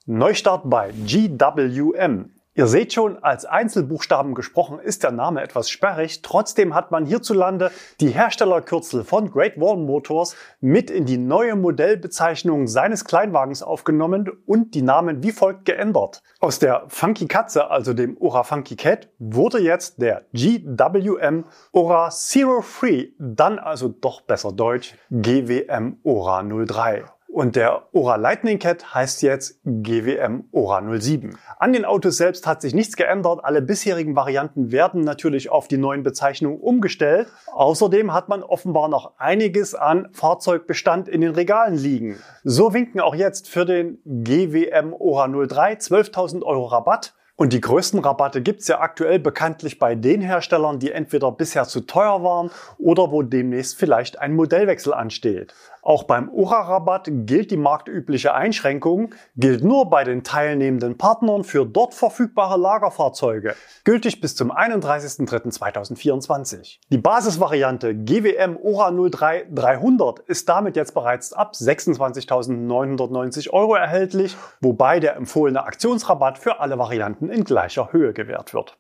Neustart 0.06 0.70
bei 0.70 0.92
GWM. 0.92 2.32
Ihr 2.62 2.68
seht 2.68 2.94
schon, 2.94 3.18
als 3.24 3.46
Einzelbuchstaben 3.46 4.36
gesprochen 4.36 4.78
ist 4.78 5.02
der 5.02 5.10
Name 5.10 5.42
etwas 5.42 5.72
sperrig. 5.72 6.22
Trotzdem 6.22 6.76
hat 6.76 6.92
man 6.92 7.08
hierzulande 7.08 7.72
die 8.00 8.10
Herstellerkürzel 8.10 9.04
von 9.04 9.32
Great 9.32 9.60
Wall 9.60 9.78
Motors 9.78 10.36
mit 10.60 10.92
in 10.92 11.08
die 11.08 11.18
neue 11.18 11.56
Modellbezeichnung 11.56 12.68
seines 12.68 13.04
Kleinwagens 13.04 13.64
aufgenommen 13.64 14.30
und 14.46 14.76
die 14.76 14.84
Namen 14.84 15.24
wie 15.24 15.32
folgt 15.32 15.66
geändert. 15.66 16.22
Aus 16.40 16.60
der 16.60 16.84
Funky 16.88 17.26
Katze, 17.26 17.72
also 17.72 17.96
dem 17.96 18.16
Ora 18.20 18.44
Funky 18.44 18.76
Cat, 18.76 19.10
wurde 19.18 19.58
jetzt 19.58 20.00
der 20.00 20.26
GWM 20.34 21.46
Ora 21.72 22.12
Zero 22.12 22.62
Free, 22.62 23.08
dann 23.18 23.58
also 23.58 23.88
doch 23.88 24.22
besser 24.22 24.52
Deutsch 24.52 24.94
GWM 25.10 25.98
Ora 26.04 26.44
03. 26.44 27.06
Und 27.34 27.56
der 27.56 27.84
Ora 27.94 28.18
Lightning 28.18 28.60
Cat 28.60 28.94
heißt 28.94 29.22
jetzt 29.22 29.62
GWM 29.64 30.50
Ora 30.52 30.82
07. 31.00 31.38
An 31.60 31.72
den 31.72 31.86
Autos 31.86 32.18
selbst 32.18 32.46
hat 32.46 32.62
sich 32.62 32.74
nichts 32.74 32.98
geändert. 32.98 33.40
Alle 33.44 33.62
bisherigen 33.62 34.18
Varianten 34.18 34.74
werden 34.74 35.00
natürlich 35.06 35.50
auf 35.50 35.70
die 35.70 35.78
neuen 35.78 36.04
Bezeichnungen 36.04 36.60
umgestellt. 36.60 37.30
Außerdem 37.54 38.14
hat 38.14 38.28
man 38.28 38.44
offenbar 38.44 38.90
noch 38.90 39.14
einiges 39.18 39.76
an 39.76 40.10
Fahrzeugbestand 40.12 41.08
in 41.08 41.22
den 41.22 41.32
Regalen 41.32 41.78
liegen. 41.78 42.18
So 42.44 42.74
winken 42.74 43.00
auch 43.00 43.16
jetzt 43.16 43.48
für 43.48 43.64
den 43.64 44.00
GWM 44.04 44.92
Ora 44.92 45.30
03 45.30 45.76
12.000 45.76 46.44
Euro 46.44 46.66
Rabatt. 46.66 47.14
Und 47.38 47.54
die 47.54 47.62
größten 47.62 48.00
Rabatte 48.02 48.42
gibt's 48.44 48.68
ja 48.68 48.82
aktuell 48.82 49.18
bekanntlich 49.18 49.80
bei 49.80 49.96
den 49.96 50.22
Herstellern, 50.22 50.78
die 50.78 50.92
entweder 50.92 51.32
bisher 51.32 51.64
zu 51.64 51.82
teuer 51.82 52.22
waren 52.24 52.52
oder 52.78 53.12
wo 53.12 53.24
demnächst 53.24 53.80
vielleicht 53.80 54.20
ein 54.20 54.36
Modellwechsel 54.36 54.94
ansteht. 54.94 55.52
Auch 55.84 56.04
beim 56.04 56.30
Ura-Rabatt 56.30 57.10
gilt 57.10 57.50
die 57.50 57.58
marktübliche 57.58 58.36
Einschränkung, 58.36 59.16
gilt 59.36 59.64
nur 59.64 59.90
bei 59.90 60.04
den 60.04 60.24
teilnehmenden 60.24 60.96
Partnern 60.98 61.44
für 61.44 61.66
dort 61.66 61.96
verfügbare 61.96 62.60
Lagerfahrzeuge, 62.60 63.56
gültig 63.84 64.22
bis 64.22 64.36
zum 64.36 64.52
31.03.2024. 64.52 66.78
Die 66.90 67.00
Basisvariante 67.00 67.96
GWM 67.96 68.58
Ura 68.58 68.92
03 68.92 69.48
300 69.52 70.20
ist 70.20 70.48
damit 70.48 70.76
jetzt 70.76 70.94
bereits 70.94 71.34
ab 71.34 71.54
26.990 71.54 73.50
Euro 73.50 73.74
erhältlich, 73.76 74.38
wobei 74.60 75.00
der 75.00 75.16
empfohlene 75.16 75.64
Aktionsrabatt 75.64 76.38
für 76.38 76.60
alle 76.60 76.78
Varianten 76.78 77.30
in 77.30 77.44
gleicher 77.44 77.92
Höhe 77.92 78.14
gewährt 78.14 78.54
wird. 78.54 78.78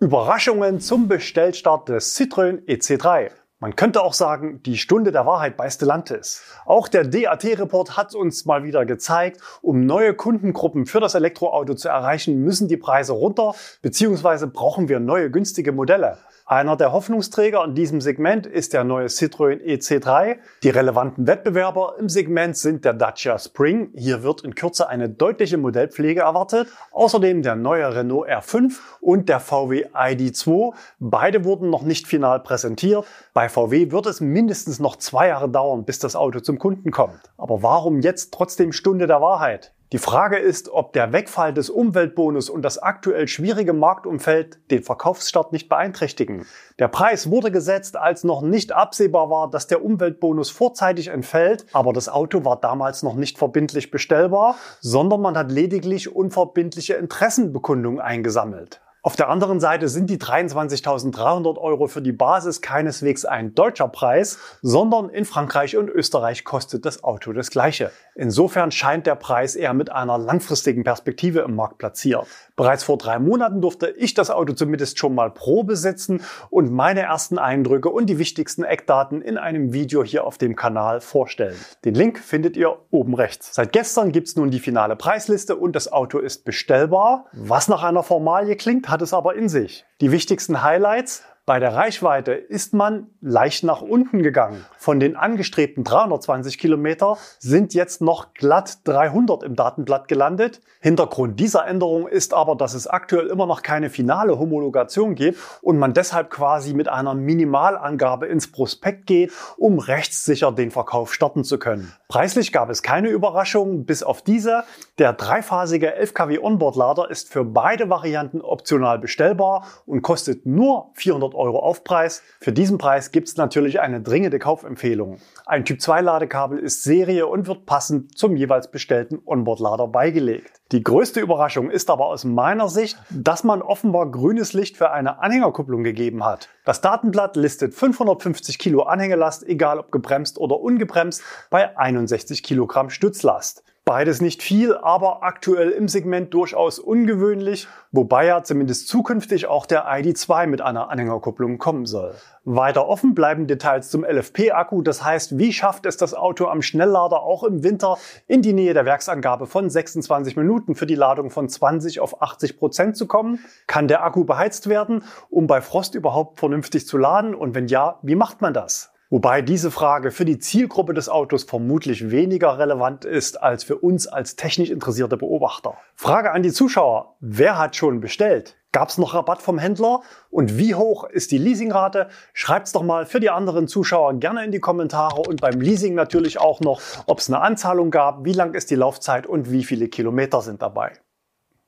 Überraschungen 0.00 0.80
zum 0.80 1.06
Bestellstart 1.06 1.88
des 1.88 2.18
Citroën 2.18 2.66
EC3. 2.66 3.30
Man 3.64 3.76
könnte 3.76 4.02
auch 4.02 4.12
sagen, 4.12 4.62
die 4.64 4.76
Stunde 4.76 5.10
der 5.10 5.24
Wahrheit 5.24 5.56
bei 5.56 5.70
Stellantis. 5.70 6.42
Auch 6.66 6.86
der 6.86 7.04
DAT-Report 7.04 7.96
hat 7.96 8.14
uns 8.14 8.44
mal 8.44 8.62
wieder 8.62 8.84
gezeigt, 8.84 9.40
um 9.62 9.86
neue 9.86 10.12
Kundengruppen 10.12 10.84
für 10.84 11.00
das 11.00 11.14
Elektroauto 11.14 11.72
zu 11.72 11.88
erreichen, 11.88 12.44
müssen 12.44 12.68
die 12.68 12.76
Preise 12.76 13.14
runter, 13.14 13.54
beziehungsweise 13.80 14.48
brauchen 14.48 14.90
wir 14.90 15.00
neue 15.00 15.30
günstige 15.30 15.72
Modelle. 15.72 16.18
Einer 16.46 16.76
der 16.76 16.92
Hoffnungsträger 16.92 17.64
in 17.64 17.74
diesem 17.74 18.02
Segment 18.02 18.46
ist 18.46 18.74
der 18.74 18.84
neue 18.84 19.06
Citroën 19.06 19.62
EC3. 19.64 20.36
Die 20.62 20.68
relevanten 20.68 21.26
Wettbewerber 21.26 21.94
im 21.98 22.10
Segment 22.10 22.54
sind 22.54 22.84
der 22.84 22.92
Dacia 22.92 23.38
Spring. 23.38 23.88
Hier 23.94 24.22
wird 24.22 24.42
in 24.42 24.54
Kürze 24.54 24.86
eine 24.86 25.08
deutliche 25.08 25.56
Modellpflege 25.56 26.20
erwartet. 26.20 26.68
Außerdem 26.92 27.40
der 27.40 27.56
neue 27.56 27.94
Renault 27.94 28.28
R5 28.28 28.74
und 29.00 29.30
der 29.30 29.40
VW 29.40 29.86
ID2. 29.94 30.74
Beide 30.98 31.46
wurden 31.46 31.70
noch 31.70 31.82
nicht 31.82 32.06
final 32.06 32.40
präsentiert. 32.40 33.06
Bei 33.32 33.48
VW 33.48 33.90
wird 33.90 34.04
es 34.04 34.20
mindestens 34.20 34.78
noch 34.78 34.96
zwei 34.96 35.28
Jahre 35.28 35.48
dauern, 35.48 35.86
bis 35.86 35.98
das 35.98 36.14
Auto 36.14 36.40
zum 36.40 36.58
Kunden 36.58 36.90
kommt. 36.90 37.20
Aber 37.38 37.62
warum 37.62 38.00
jetzt 38.00 38.34
trotzdem 38.34 38.72
Stunde 38.72 39.06
der 39.06 39.22
Wahrheit? 39.22 39.73
Die 39.92 39.98
Frage 39.98 40.38
ist, 40.38 40.70
ob 40.70 40.92
der 40.92 41.12
Wegfall 41.12 41.52
des 41.52 41.70
Umweltbonus 41.70 42.48
und 42.50 42.62
das 42.62 42.78
aktuell 42.78 43.28
schwierige 43.28 43.72
Marktumfeld 43.72 44.58
den 44.70 44.82
Verkaufsstart 44.82 45.52
nicht 45.52 45.68
beeinträchtigen. 45.68 46.46
Der 46.78 46.88
Preis 46.88 47.30
wurde 47.30 47.52
gesetzt, 47.52 47.96
als 47.96 48.24
noch 48.24 48.42
nicht 48.42 48.72
absehbar 48.72 49.30
war, 49.30 49.50
dass 49.50 49.66
der 49.66 49.84
Umweltbonus 49.84 50.50
vorzeitig 50.50 51.08
entfällt, 51.08 51.66
aber 51.72 51.92
das 51.92 52.08
Auto 52.08 52.44
war 52.44 52.60
damals 52.60 53.02
noch 53.02 53.14
nicht 53.14 53.38
verbindlich 53.38 53.90
bestellbar, 53.90 54.56
sondern 54.80 55.20
man 55.20 55.36
hat 55.36 55.52
lediglich 55.52 56.12
unverbindliche 56.12 56.94
Interessenbekundungen 56.94 58.00
eingesammelt. 58.00 58.80
Auf 59.06 59.16
der 59.16 59.28
anderen 59.28 59.60
Seite 59.60 59.90
sind 59.90 60.08
die 60.08 60.16
23.300 60.16 61.58
Euro 61.58 61.88
für 61.88 62.00
die 62.00 62.12
Basis 62.12 62.62
keineswegs 62.62 63.26
ein 63.26 63.54
deutscher 63.54 63.86
Preis, 63.86 64.38
sondern 64.62 65.10
in 65.10 65.26
Frankreich 65.26 65.76
und 65.76 65.90
Österreich 65.90 66.42
kostet 66.42 66.86
das 66.86 67.04
Auto 67.04 67.34
das 67.34 67.50
gleiche. 67.50 67.90
Insofern 68.14 68.70
scheint 68.70 69.06
der 69.06 69.16
Preis 69.16 69.56
eher 69.56 69.74
mit 69.74 69.92
einer 69.92 70.16
langfristigen 70.16 70.84
Perspektive 70.84 71.40
im 71.40 71.54
Markt 71.54 71.76
platziert. 71.76 72.26
Bereits 72.56 72.82
vor 72.82 72.96
drei 72.96 73.18
Monaten 73.18 73.60
durfte 73.60 73.88
ich 73.90 74.14
das 74.14 74.30
Auto 74.30 74.54
zumindest 74.54 74.98
schon 74.98 75.14
mal 75.14 75.30
Probe 75.30 75.76
sitzen 75.76 76.22
und 76.48 76.72
meine 76.72 77.02
ersten 77.02 77.36
Eindrücke 77.36 77.90
und 77.90 78.06
die 78.06 78.18
wichtigsten 78.18 78.64
Eckdaten 78.64 79.20
in 79.20 79.36
einem 79.36 79.74
Video 79.74 80.02
hier 80.02 80.24
auf 80.24 80.38
dem 80.38 80.56
Kanal 80.56 81.02
vorstellen. 81.02 81.56
Den 81.84 81.94
Link 81.94 82.20
findet 82.20 82.56
ihr 82.56 82.78
oben 82.90 83.14
rechts. 83.14 83.54
Seit 83.54 83.72
gestern 83.72 84.12
gibt's 84.12 84.34
nun 84.34 84.50
die 84.50 84.60
finale 84.60 84.96
Preisliste 84.96 85.56
und 85.56 85.76
das 85.76 85.92
Auto 85.92 86.20
ist 86.20 86.46
bestellbar. 86.46 87.26
Was 87.32 87.68
nach 87.68 87.82
einer 87.82 88.02
Formalie 88.02 88.56
klingt, 88.56 88.93
hat 88.94 89.02
es 89.02 89.12
aber 89.12 89.34
in 89.34 89.48
sich. 89.48 89.84
Die 90.00 90.12
wichtigsten 90.12 90.62
Highlights 90.62 91.24
bei 91.46 91.60
der 91.60 91.74
Reichweite 91.74 92.32
ist 92.32 92.72
man 92.72 93.08
leicht 93.20 93.64
nach 93.64 93.82
unten 93.82 94.22
gegangen. 94.22 94.64
Von 94.78 94.98
den 94.98 95.14
angestrebten 95.14 95.84
320 95.84 96.56
Kilometer 96.56 97.18
sind 97.38 97.74
jetzt 97.74 98.00
noch 98.00 98.32
glatt 98.32 98.78
300 98.84 99.42
im 99.42 99.54
Datenblatt 99.54 100.08
gelandet. 100.08 100.62
Hintergrund 100.80 101.38
dieser 101.38 101.66
Änderung 101.66 102.08
ist 102.08 102.32
aber, 102.32 102.56
dass 102.56 102.72
es 102.72 102.86
aktuell 102.86 103.26
immer 103.26 103.44
noch 103.44 103.60
keine 103.60 103.90
finale 103.90 104.38
Homologation 104.38 105.14
gibt 105.14 105.38
und 105.60 105.78
man 105.78 105.92
deshalb 105.92 106.30
quasi 106.30 106.72
mit 106.72 106.88
einer 106.88 107.12
Minimalangabe 107.12 108.24
ins 108.26 108.50
Prospekt 108.50 109.06
geht, 109.06 109.30
um 109.58 109.78
rechtssicher 109.78 110.50
den 110.50 110.70
Verkauf 110.70 111.12
starten 111.12 111.44
zu 111.44 111.58
können. 111.58 111.92
Preislich 112.08 112.52
gab 112.52 112.70
es 112.70 112.82
keine 112.82 113.08
Überraschungen, 113.08 113.84
bis 113.84 114.02
auf 114.02 114.22
diese. 114.22 114.64
Der 114.98 115.12
dreiphasige 115.12 115.94
11 115.94 116.14
kW 116.14 116.38
Onboard-Lader 116.38 117.10
ist 117.10 117.30
für 117.30 117.44
beide 117.44 117.90
Varianten 117.90 118.40
optional 118.40 118.98
bestellbar 118.98 119.66
und 119.84 120.00
kostet 120.00 120.46
nur 120.46 120.90
400 120.94 121.33
Euro 121.34 121.58
Aufpreis. 121.58 122.22
Für 122.40 122.52
diesen 122.52 122.78
Preis 122.78 123.10
gibt 123.10 123.28
es 123.28 123.36
natürlich 123.36 123.80
eine 123.80 124.00
dringende 124.00 124.38
Kaufempfehlung. 124.38 125.18
Ein 125.46 125.64
Typ 125.64 125.80
2 125.80 126.00
Ladekabel 126.00 126.58
ist 126.58 126.82
Serie 126.82 127.26
und 127.26 127.46
wird 127.46 127.66
passend 127.66 128.16
zum 128.16 128.36
jeweils 128.36 128.70
bestellten 128.70 129.20
Onboard-Lader 129.24 129.88
beigelegt. 129.88 130.60
Die 130.72 130.82
größte 130.82 131.20
Überraschung 131.20 131.70
ist 131.70 131.90
aber 131.90 132.06
aus 132.06 132.24
meiner 132.24 132.68
Sicht, 132.68 132.98
dass 133.10 133.44
man 133.44 133.62
offenbar 133.62 134.10
grünes 134.10 134.54
Licht 134.54 134.76
für 134.76 134.90
eine 134.90 135.20
Anhängerkupplung 135.20 135.84
gegeben 135.84 136.24
hat. 136.24 136.48
Das 136.64 136.80
Datenblatt 136.80 137.36
listet 137.36 137.74
550 137.74 138.58
Kilo 138.58 138.82
Anhängelast, 138.82 139.46
egal 139.46 139.78
ob 139.78 139.92
gebremst 139.92 140.38
oder 140.38 140.58
ungebremst, 140.60 141.22
bei 141.50 141.76
61 141.76 142.42
Kilogramm 142.42 142.90
Stützlast. 142.90 143.62
Beides 143.86 144.22
nicht 144.22 144.42
viel, 144.42 144.74
aber 144.74 145.22
aktuell 145.22 145.68
im 145.68 145.88
Segment 145.88 146.32
durchaus 146.32 146.78
ungewöhnlich, 146.78 147.68
wobei 147.92 148.24
ja 148.24 148.42
zumindest 148.42 148.88
zukünftig 148.88 149.46
auch 149.46 149.66
der 149.66 149.86
ID2 149.86 150.46
mit 150.46 150.62
einer 150.62 150.88
Anhängerkupplung 150.88 151.58
kommen 151.58 151.84
soll. 151.84 152.14
Weiter 152.46 152.88
offen 152.88 153.14
bleiben 153.14 153.46
Details 153.46 153.90
zum 153.90 154.02
LFP-Akku, 154.02 154.80
das 154.80 155.04
heißt, 155.04 155.36
wie 155.36 155.52
schafft 155.52 155.84
es 155.84 155.98
das 155.98 156.14
Auto 156.14 156.46
am 156.46 156.62
Schnelllader 156.62 157.20
auch 157.20 157.44
im 157.44 157.62
Winter 157.62 157.98
in 158.26 158.40
die 158.40 158.54
Nähe 158.54 158.72
der 158.72 158.86
Werksangabe 158.86 159.46
von 159.46 159.68
26 159.68 160.34
Minuten 160.38 160.74
für 160.74 160.86
die 160.86 160.94
Ladung 160.94 161.28
von 161.28 161.50
20 161.50 162.00
auf 162.00 162.22
80 162.22 162.56
Prozent 162.58 162.96
zu 162.96 163.06
kommen? 163.06 163.38
Kann 163.66 163.86
der 163.86 164.02
Akku 164.02 164.24
beheizt 164.24 164.66
werden, 164.66 165.04
um 165.28 165.46
bei 165.46 165.60
Frost 165.60 165.94
überhaupt 165.94 166.38
vernünftig 166.38 166.86
zu 166.86 166.96
laden? 166.96 167.34
Und 167.34 167.54
wenn 167.54 167.66
ja, 167.66 167.98
wie 168.00 168.14
macht 168.14 168.40
man 168.40 168.54
das? 168.54 168.93
Wobei 169.14 169.42
diese 169.42 169.70
Frage 169.70 170.10
für 170.10 170.24
die 170.24 170.40
Zielgruppe 170.40 170.92
des 170.92 171.08
Autos 171.08 171.44
vermutlich 171.44 172.10
weniger 172.10 172.58
relevant 172.58 173.04
ist 173.04 173.40
als 173.40 173.62
für 173.62 173.76
uns 173.76 174.08
als 174.08 174.34
technisch 174.34 174.70
interessierte 174.70 175.16
Beobachter. 175.16 175.76
Frage 175.94 176.32
an 176.32 176.42
die 176.42 176.50
Zuschauer. 176.50 177.14
Wer 177.20 177.56
hat 177.56 177.76
schon 177.76 178.00
bestellt? 178.00 178.56
Gab 178.72 178.88
es 178.88 178.98
noch 178.98 179.14
Rabatt 179.14 179.40
vom 179.40 179.56
Händler? 179.56 180.00
Und 180.30 180.58
wie 180.58 180.74
hoch 180.74 181.04
ist 181.04 181.30
die 181.30 181.38
Leasingrate? 181.38 182.08
Schreibt's 182.32 182.72
doch 182.72 182.82
mal 182.82 183.06
für 183.06 183.20
die 183.20 183.30
anderen 183.30 183.68
Zuschauer 183.68 184.14
gerne 184.14 184.44
in 184.44 184.50
die 184.50 184.58
Kommentare 184.58 185.20
und 185.20 185.40
beim 185.40 185.60
Leasing 185.60 185.94
natürlich 185.94 186.40
auch 186.40 186.58
noch, 186.58 186.82
ob 187.06 187.20
es 187.20 187.28
eine 187.28 187.40
Anzahlung 187.40 187.92
gab, 187.92 188.24
wie 188.24 188.32
lang 188.32 188.52
ist 188.52 188.72
die 188.72 188.74
Laufzeit 188.74 189.28
und 189.28 189.48
wie 189.52 189.62
viele 189.62 189.86
Kilometer 189.86 190.40
sind 190.40 190.60
dabei. 190.60 190.90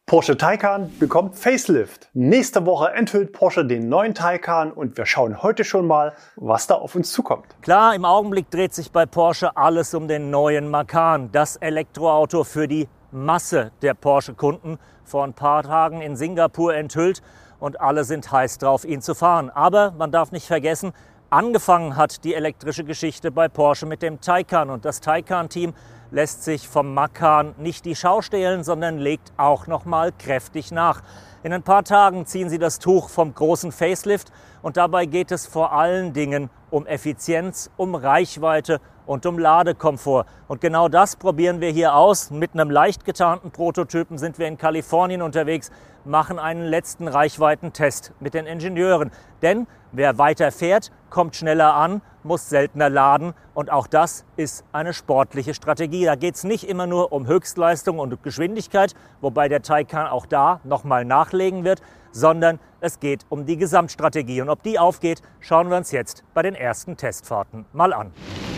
Porsche 0.08 0.36
Taycan 0.36 0.96
bekommt 1.00 1.34
Facelift. 1.34 2.10
Nächste 2.14 2.64
Woche 2.64 2.92
enthüllt 2.92 3.32
Porsche 3.32 3.64
den 3.64 3.88
neuen 3.88 4.14
Taycan 4.14 4.70
und 4.70 4.96
wir 4.96 5.04
schauen 5.04 5.42
heute 5.42 5.64
schon 5.64 5.88
mal, 5.88 6.12
was 6.36 6.68
da 6.68 6.76
auf 6.76 6.94
uns 6.94 7.10
zukommt. 7.10 7.46
Klar, 7.60 7.92
im 7.92 8.04
Augenblick 8.04 8.48
dreht 8.48 8.72
sich 8.72 8.92
bei 8.92 9.04
Porsche 9.04 9.56
alles 9.56 9.94
um 9.94 10.06
den 10.06 10.30
neuen 10.30 10.70
Macan, 10.70 11.32
das 11.32 11.56
Elektroauto 11.56 12.44
für 12.44 12.68
die 12.68 12.86
Masse 13.10 13.72
der 13.82 13.94
Porsche-Kunden, 13.94 14.78
vor 15.04 15.24
ein 15.24 15.34
paar 15.34 15.64
Tagen 15.64 16.00
in 16.00 16.14
Singapur 16.14 16.76
enthüllt 16.76 17.20
und 17.58 17.80
alle 17.80 18.04
sind 18.04 18.30
heiß 18.30 18.58
drauf, 18.58 18.84
ihn 18.84 19.02
zu 19.02 19.16
fahren. 19.16 19.50
Aber 19.50 19.90
man 19.90 20.12
darf 20.12 20.30
nicht 20.30 20.46
vergessen, 20.46 20.92
angefangen 21.30 21.96
hat 21.96 22.22
die 22.22 22.34
elektrische 22.34 22.84
Geschichte 22.84 23.32
bei 23.32 23.48
Porsche 23.48 23.86
mit 23.86 24.02
dem 24.02 24.20
Taycan 24.20 24.70
und 24.70 24.84
das 24.84 25.00
Taycan-Team 25.00 25.74
lässt 26.10 26.44
sich 26.44 26.68
vom 26.68 26.94
Makan 26.94 27.54
nicht 27.58 27.84
die 27.84 27.96
Schau 27.96 28.22
stehlen, 28.22 28.64
sondern 28.64 28.98
legt 28.98 29.32
auch 29.36 29.66
noch 29.66 29.84
mal 29.84 30.12
kräftig 30.12 30.70
nach. 30.72 31.02
In 31.42 31.52
ein 31.52 31.62
paar 31.62 31.84
Tagen 31.84 32.26
ziehen 32.26 32.48
sie 32.48 32.58
das 32.58 32.78
Tuch 32.78 33.08
vom 33.08 33.34
großen 33.34 33.72
Facelift 33.72 34.32
und 34.62 34.76
dabei 34.76 35.06
geht 35.06 35.30
es 35.30 35.46
vor 35.46 35.72
allen 35.72 36.12
Dingen 36.12 36.50
um 36.70 36.86
Effizienz, 36.86 37.70
um 37.76 37.94
Reichweite 37.94 38.80
und 39.06 39.24
um 39.26 39.38
Ladekomfort. 39.38 40.26
Und 40.48 40.60
genau 40.60 40.88
das 40.88 41.16
probieren 41.16 41.60
wir 41.60 41.70
hier 41.70 41.94
aus. 41.94 42.30
Mit 42.30 42.54
einem 42.54 42.70
leicht 42.70 43.04
getarnten 43.04 43.50
Prototypen 43.50 44.18
sind 44.18 44.38
wir 44.38 44.46
in 44.46 44.58
Kalifornien 44.58 45.22
unterwegs, 45.22 45.70
machen 46.04 46.38
einen 46.38 46.64
letzten 46.64 47.08
Reichweitentest 47.08 48.12
mit 48.20 48.34
den 48.34 48.46
Ingenieuren. 48.46 49.10
Denn 49.42 49.66
wer 49.92 50.18
weiter 50.18 50.52
fährt, 50.52 50.90
kommt 51.10 51.36
schneller 51.36 51.74
an, 51.74 52.02
muss 52.22 52.48
seltener 52.48 52.90
laden 52.90 53.34
und 53.54 53.70
auch 53.70 53.86
das 53.86 54.24
ist 54.36 54.64
eine 54.72 54.92
sportliche 54.92 55.54
Strategie. 55.54 56.04
Da 56.04 56.16
geht 56.16 56.34
es 56.34 56.44
nicht 56.44 56.68
immer 56.68 56.86
nur 56.86 57.12
um 57.12 57.26
Höchstleistung 57.26 57.98
und 57.98 58.22
Geschwindigkeit, 58.22 58.94
wobei 59.20 59.48
der 59.48 59.62
Taycan 59.62 60.08
auch 60.08 60.26
da 60.26 60.60
nochmal 60.64 61.04
nachlegen 61.04 61.64
wird, 61.64 61.80
sondern 62.12 62.58
es 62.80 62.98
geht 63.00 63.24
um 63.28 63.46
die 63.46 63.56
Gesamtstrategie. 63.56 64.40
Und 64.40 64.48
ob 64.48 64.62
die 64.62 64.78
aufgeht, 64.78 65.22
schauen 65.40 65.70
wir 65.70 65.76
uns 65.76 65.92
jetzt 65.92 66.24
bei 66.34 66.42
den 66.42 66.54
ersten 66.54 66.96
Testfahrten 66.96 67.66
mal 67.72 67.92
an. 67.92 68.12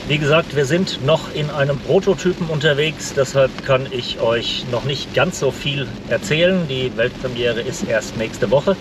Wie 0.08 0.16
gesagt, 0.16 0.56
wir 0.56 0.64
sind 0.64 1.04
noch 1.04 1.34
in 1.34 1.50
einem 1.50 1.78
Prototypen 1.78 2.46
unterwegs, 2.46 3.12
deshalb 3.14 3.66
kann 3.66 3.86
ich 3.90 4.18
euch 4.22 4.64
noch 4.72 4.84
nicht 4.84 5.12
ganz 5.12 5.38
so 5.38 5.50
viel 5.50 5.86
erzählen. 6.08 6.66
Die 6.66 6.90
Weltpremiere 6.96 7.60
ist 7.60 7.86
erst 7.86 8.16
nächste 8.16 8.50
Woche. 8.50 8.74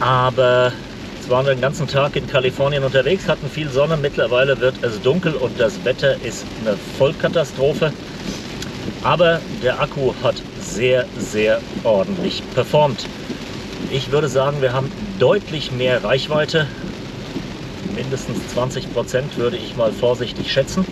Aber 0.00 0.70
jetzt 1.16 1.30
waren 1.30 1.46
wir 1.46 1.54
den 1.54 1.62
ganzen 1.62 1.88
Tag 1.88 2.14
in 2.16 2.26
Kalifornien 2.26 2.84
unterwegs, 2.84 3.26
hatten 3.26 3.48
viel 3.48 3.70
Sonne. 3.70 3.96
Mittlerweile 3.96 4.60
wird 4.60 4.74
es 4.82 5.00
dunkel 5.00 5.32
und 5.32 5.58
das 5.58 5.82
Wetter 5.82 6.22
ist 6.22 6.44
eine 6.60 6.76
Vollkatastrophe. 6.98 7.90
Aber 9.02 9.40
der 9.62 9.80
Akku 9.80 10.12
hat 10.22 10.34
sehr, 10.60 11.06
sehr 11.16 11.58
ordentlich 11.84 12.42
performt. 12.54 13.06
Ich 13.90 14.12
würde 14.12 14.28
sagen, 14.28 14.60
wir 14.60 14.74
haben 14.74 14.92
deutlich 15.18 15.72
mehr 15.72 16.04
Reichweite 16.04 16.66
mindestens 17.94 18.48
20 18.48 18.92
Prozent 18.92 19.36
würde 19.36 19.56
ich 19.56 19.76
mal 19.76 19.92
vorsichtig 19.92 20.52
schätzen. 20.52 20.86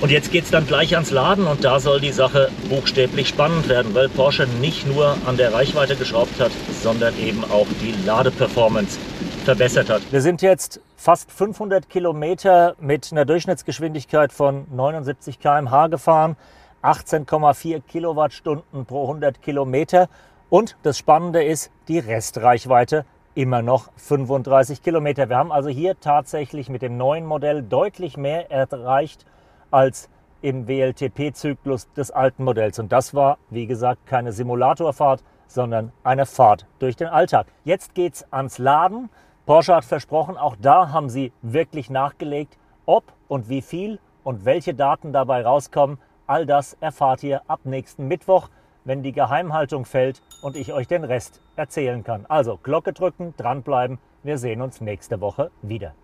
Und 0.00 0.12
jetzt 0.12 0.30
geht 0.30 0.44
es 0.44 0.50
dann 0.50 0.64
gleich 0.64 0.94
ans 0.94 1.10
Laden 1.10 1.48
und 1.48 1.64
da 1.64 1.80
soll 1.80 2.00
die 2.00 2.12
Sache 2.12 2.50
buchstäblich 2.68 3.28
spannend 3.28 3.68
werden, 3.68 3.94
weil 3.96 4.08
Porsche 4.08 4.46
nicht 4.60 4.86
nur 4.86 5.16
an 5.26 5.36
der 5.36 5.52
Reichweite 5.52 5.96
geschraubt 5.96 6.40
hat, 6.40 6.52
sondern 6.82 7.18
eben 7.18 7.42
auch 7.50 7.66
die 7.82 8.06
Ladeperformance 8.06 8.96
verbessert 9.44 9.90
hat. 9.90 10.02
Wir 10.12 10.20
sind 10.20 10.40
jetzt 10.40 10.80
fast 10.96 11.32
500 11.32 11.88
Kilometer 11.88 12.76
mit 12.78 13.10
einer 13.10 13.24
Durchschnittsgeschwindigkeit 13.24 14.32
von 14.32 14.66
79 14.70 15.40
km/h 15.40 15.88
gefahren, 15.88 16.36
18,4 16.84 17.82
Kilowattstunden 17.82 18.86
pro 18.86 19.02
100 19.02 19.42
Kilometer. 19.42 20.08
Und 20.48 20.76
das 20.84 20.96
Spannende 20.96 21.42
ist 21.42 21.72
die 21.88 21.98
Restreichweite 21.98 23.04
immer 23.38 23.62
noch 23.62 23.92
35 23.94 24.82
Kilometer. 24.82 25.28
Wir 25.28 25.36
haben 25.36 25.52
also 25.52 25.68
hier 25.68 26.00
tatsächlich 26.00 26.68
mit 26.68 26.82
dem 26.82 26.96
neuen 26.96 27.24
Modell 27.24 27.62
deutlich 27.62 28.16
mehr 28.16 28.50
erreicht 28.50 29.24
als 29.70 30.10
im 30.42 30.66
WLTP-Zyklus 30.66 31.92
des 31.92 32.10
alten 32.10 32.42
Modells. 32.42 32.80
Und 32.80 32.90
das 32.90 33.14
war, 33.14 33.38
wie 33.48 33.68
gesagt, 33.68 34.06
keine 34.06 34.32
Simulatorfahrt, 34.32 35.22
sondern 35.46 35.92
eine 36.02 36.26
Fahrt 36.26 36.66
durch 36.80 36.96
den 36.96 37.06
Alltag. 37.06 37.46
Jetzt 37.62 37.94
geht 37.94 38.14
es 38.14 38.32
ans 38.32 38.58
Laden. 38.58 39.08
Porsche 39.46 39.76
hat 39.76 39.84
versprochen, 39.84 40.36
auch 40.36 40.56
da 40.60 40.90
haben 40.90 41.08
sie 41.08 41.32
wirklich 41.40 41.90
nachgelegt, 41.90 42.58
ob 42.86 43.04
und 43.28 43.48
wie 43.48 43.62
viel 43.62 44.00
und 44.24 44.46
welche 44.46 44.74
Daten 44.74 45.12
dabei 45.12 45.42
rauskommen. 45.42 45.98
All 46.26 46.44
das 46.44 46.76
erfahrt 46.80 47.22
ihr 47.22 47.42
ab 47.46 47.60
nächsten 47.62 48.08
Mittwoch 48.08 48.48
wenn 48.88 49.02
die 49.02 49.12
Geheimhaltung 49.12 49.84
fällt 49.84 50.22
und 50.40 50.56
ich 50.56 50.72
euch 50.72 50.88
den 50.88 51.04
Rest 51.04 51.42
erzählen 51.56 52.02
kann. 52.02 52.24
Also 52.26 52.56
Glocke 52.56 52.94
drücken, 52.94 53.34
dranbleiben. 53.36 53.98
Wir 54.22 54.38
sehen 54.38 54.62
uns 54.62 54.80
nächste 54.80 55.20
Woche 55.20 55.50
wieder. 55.60 55.94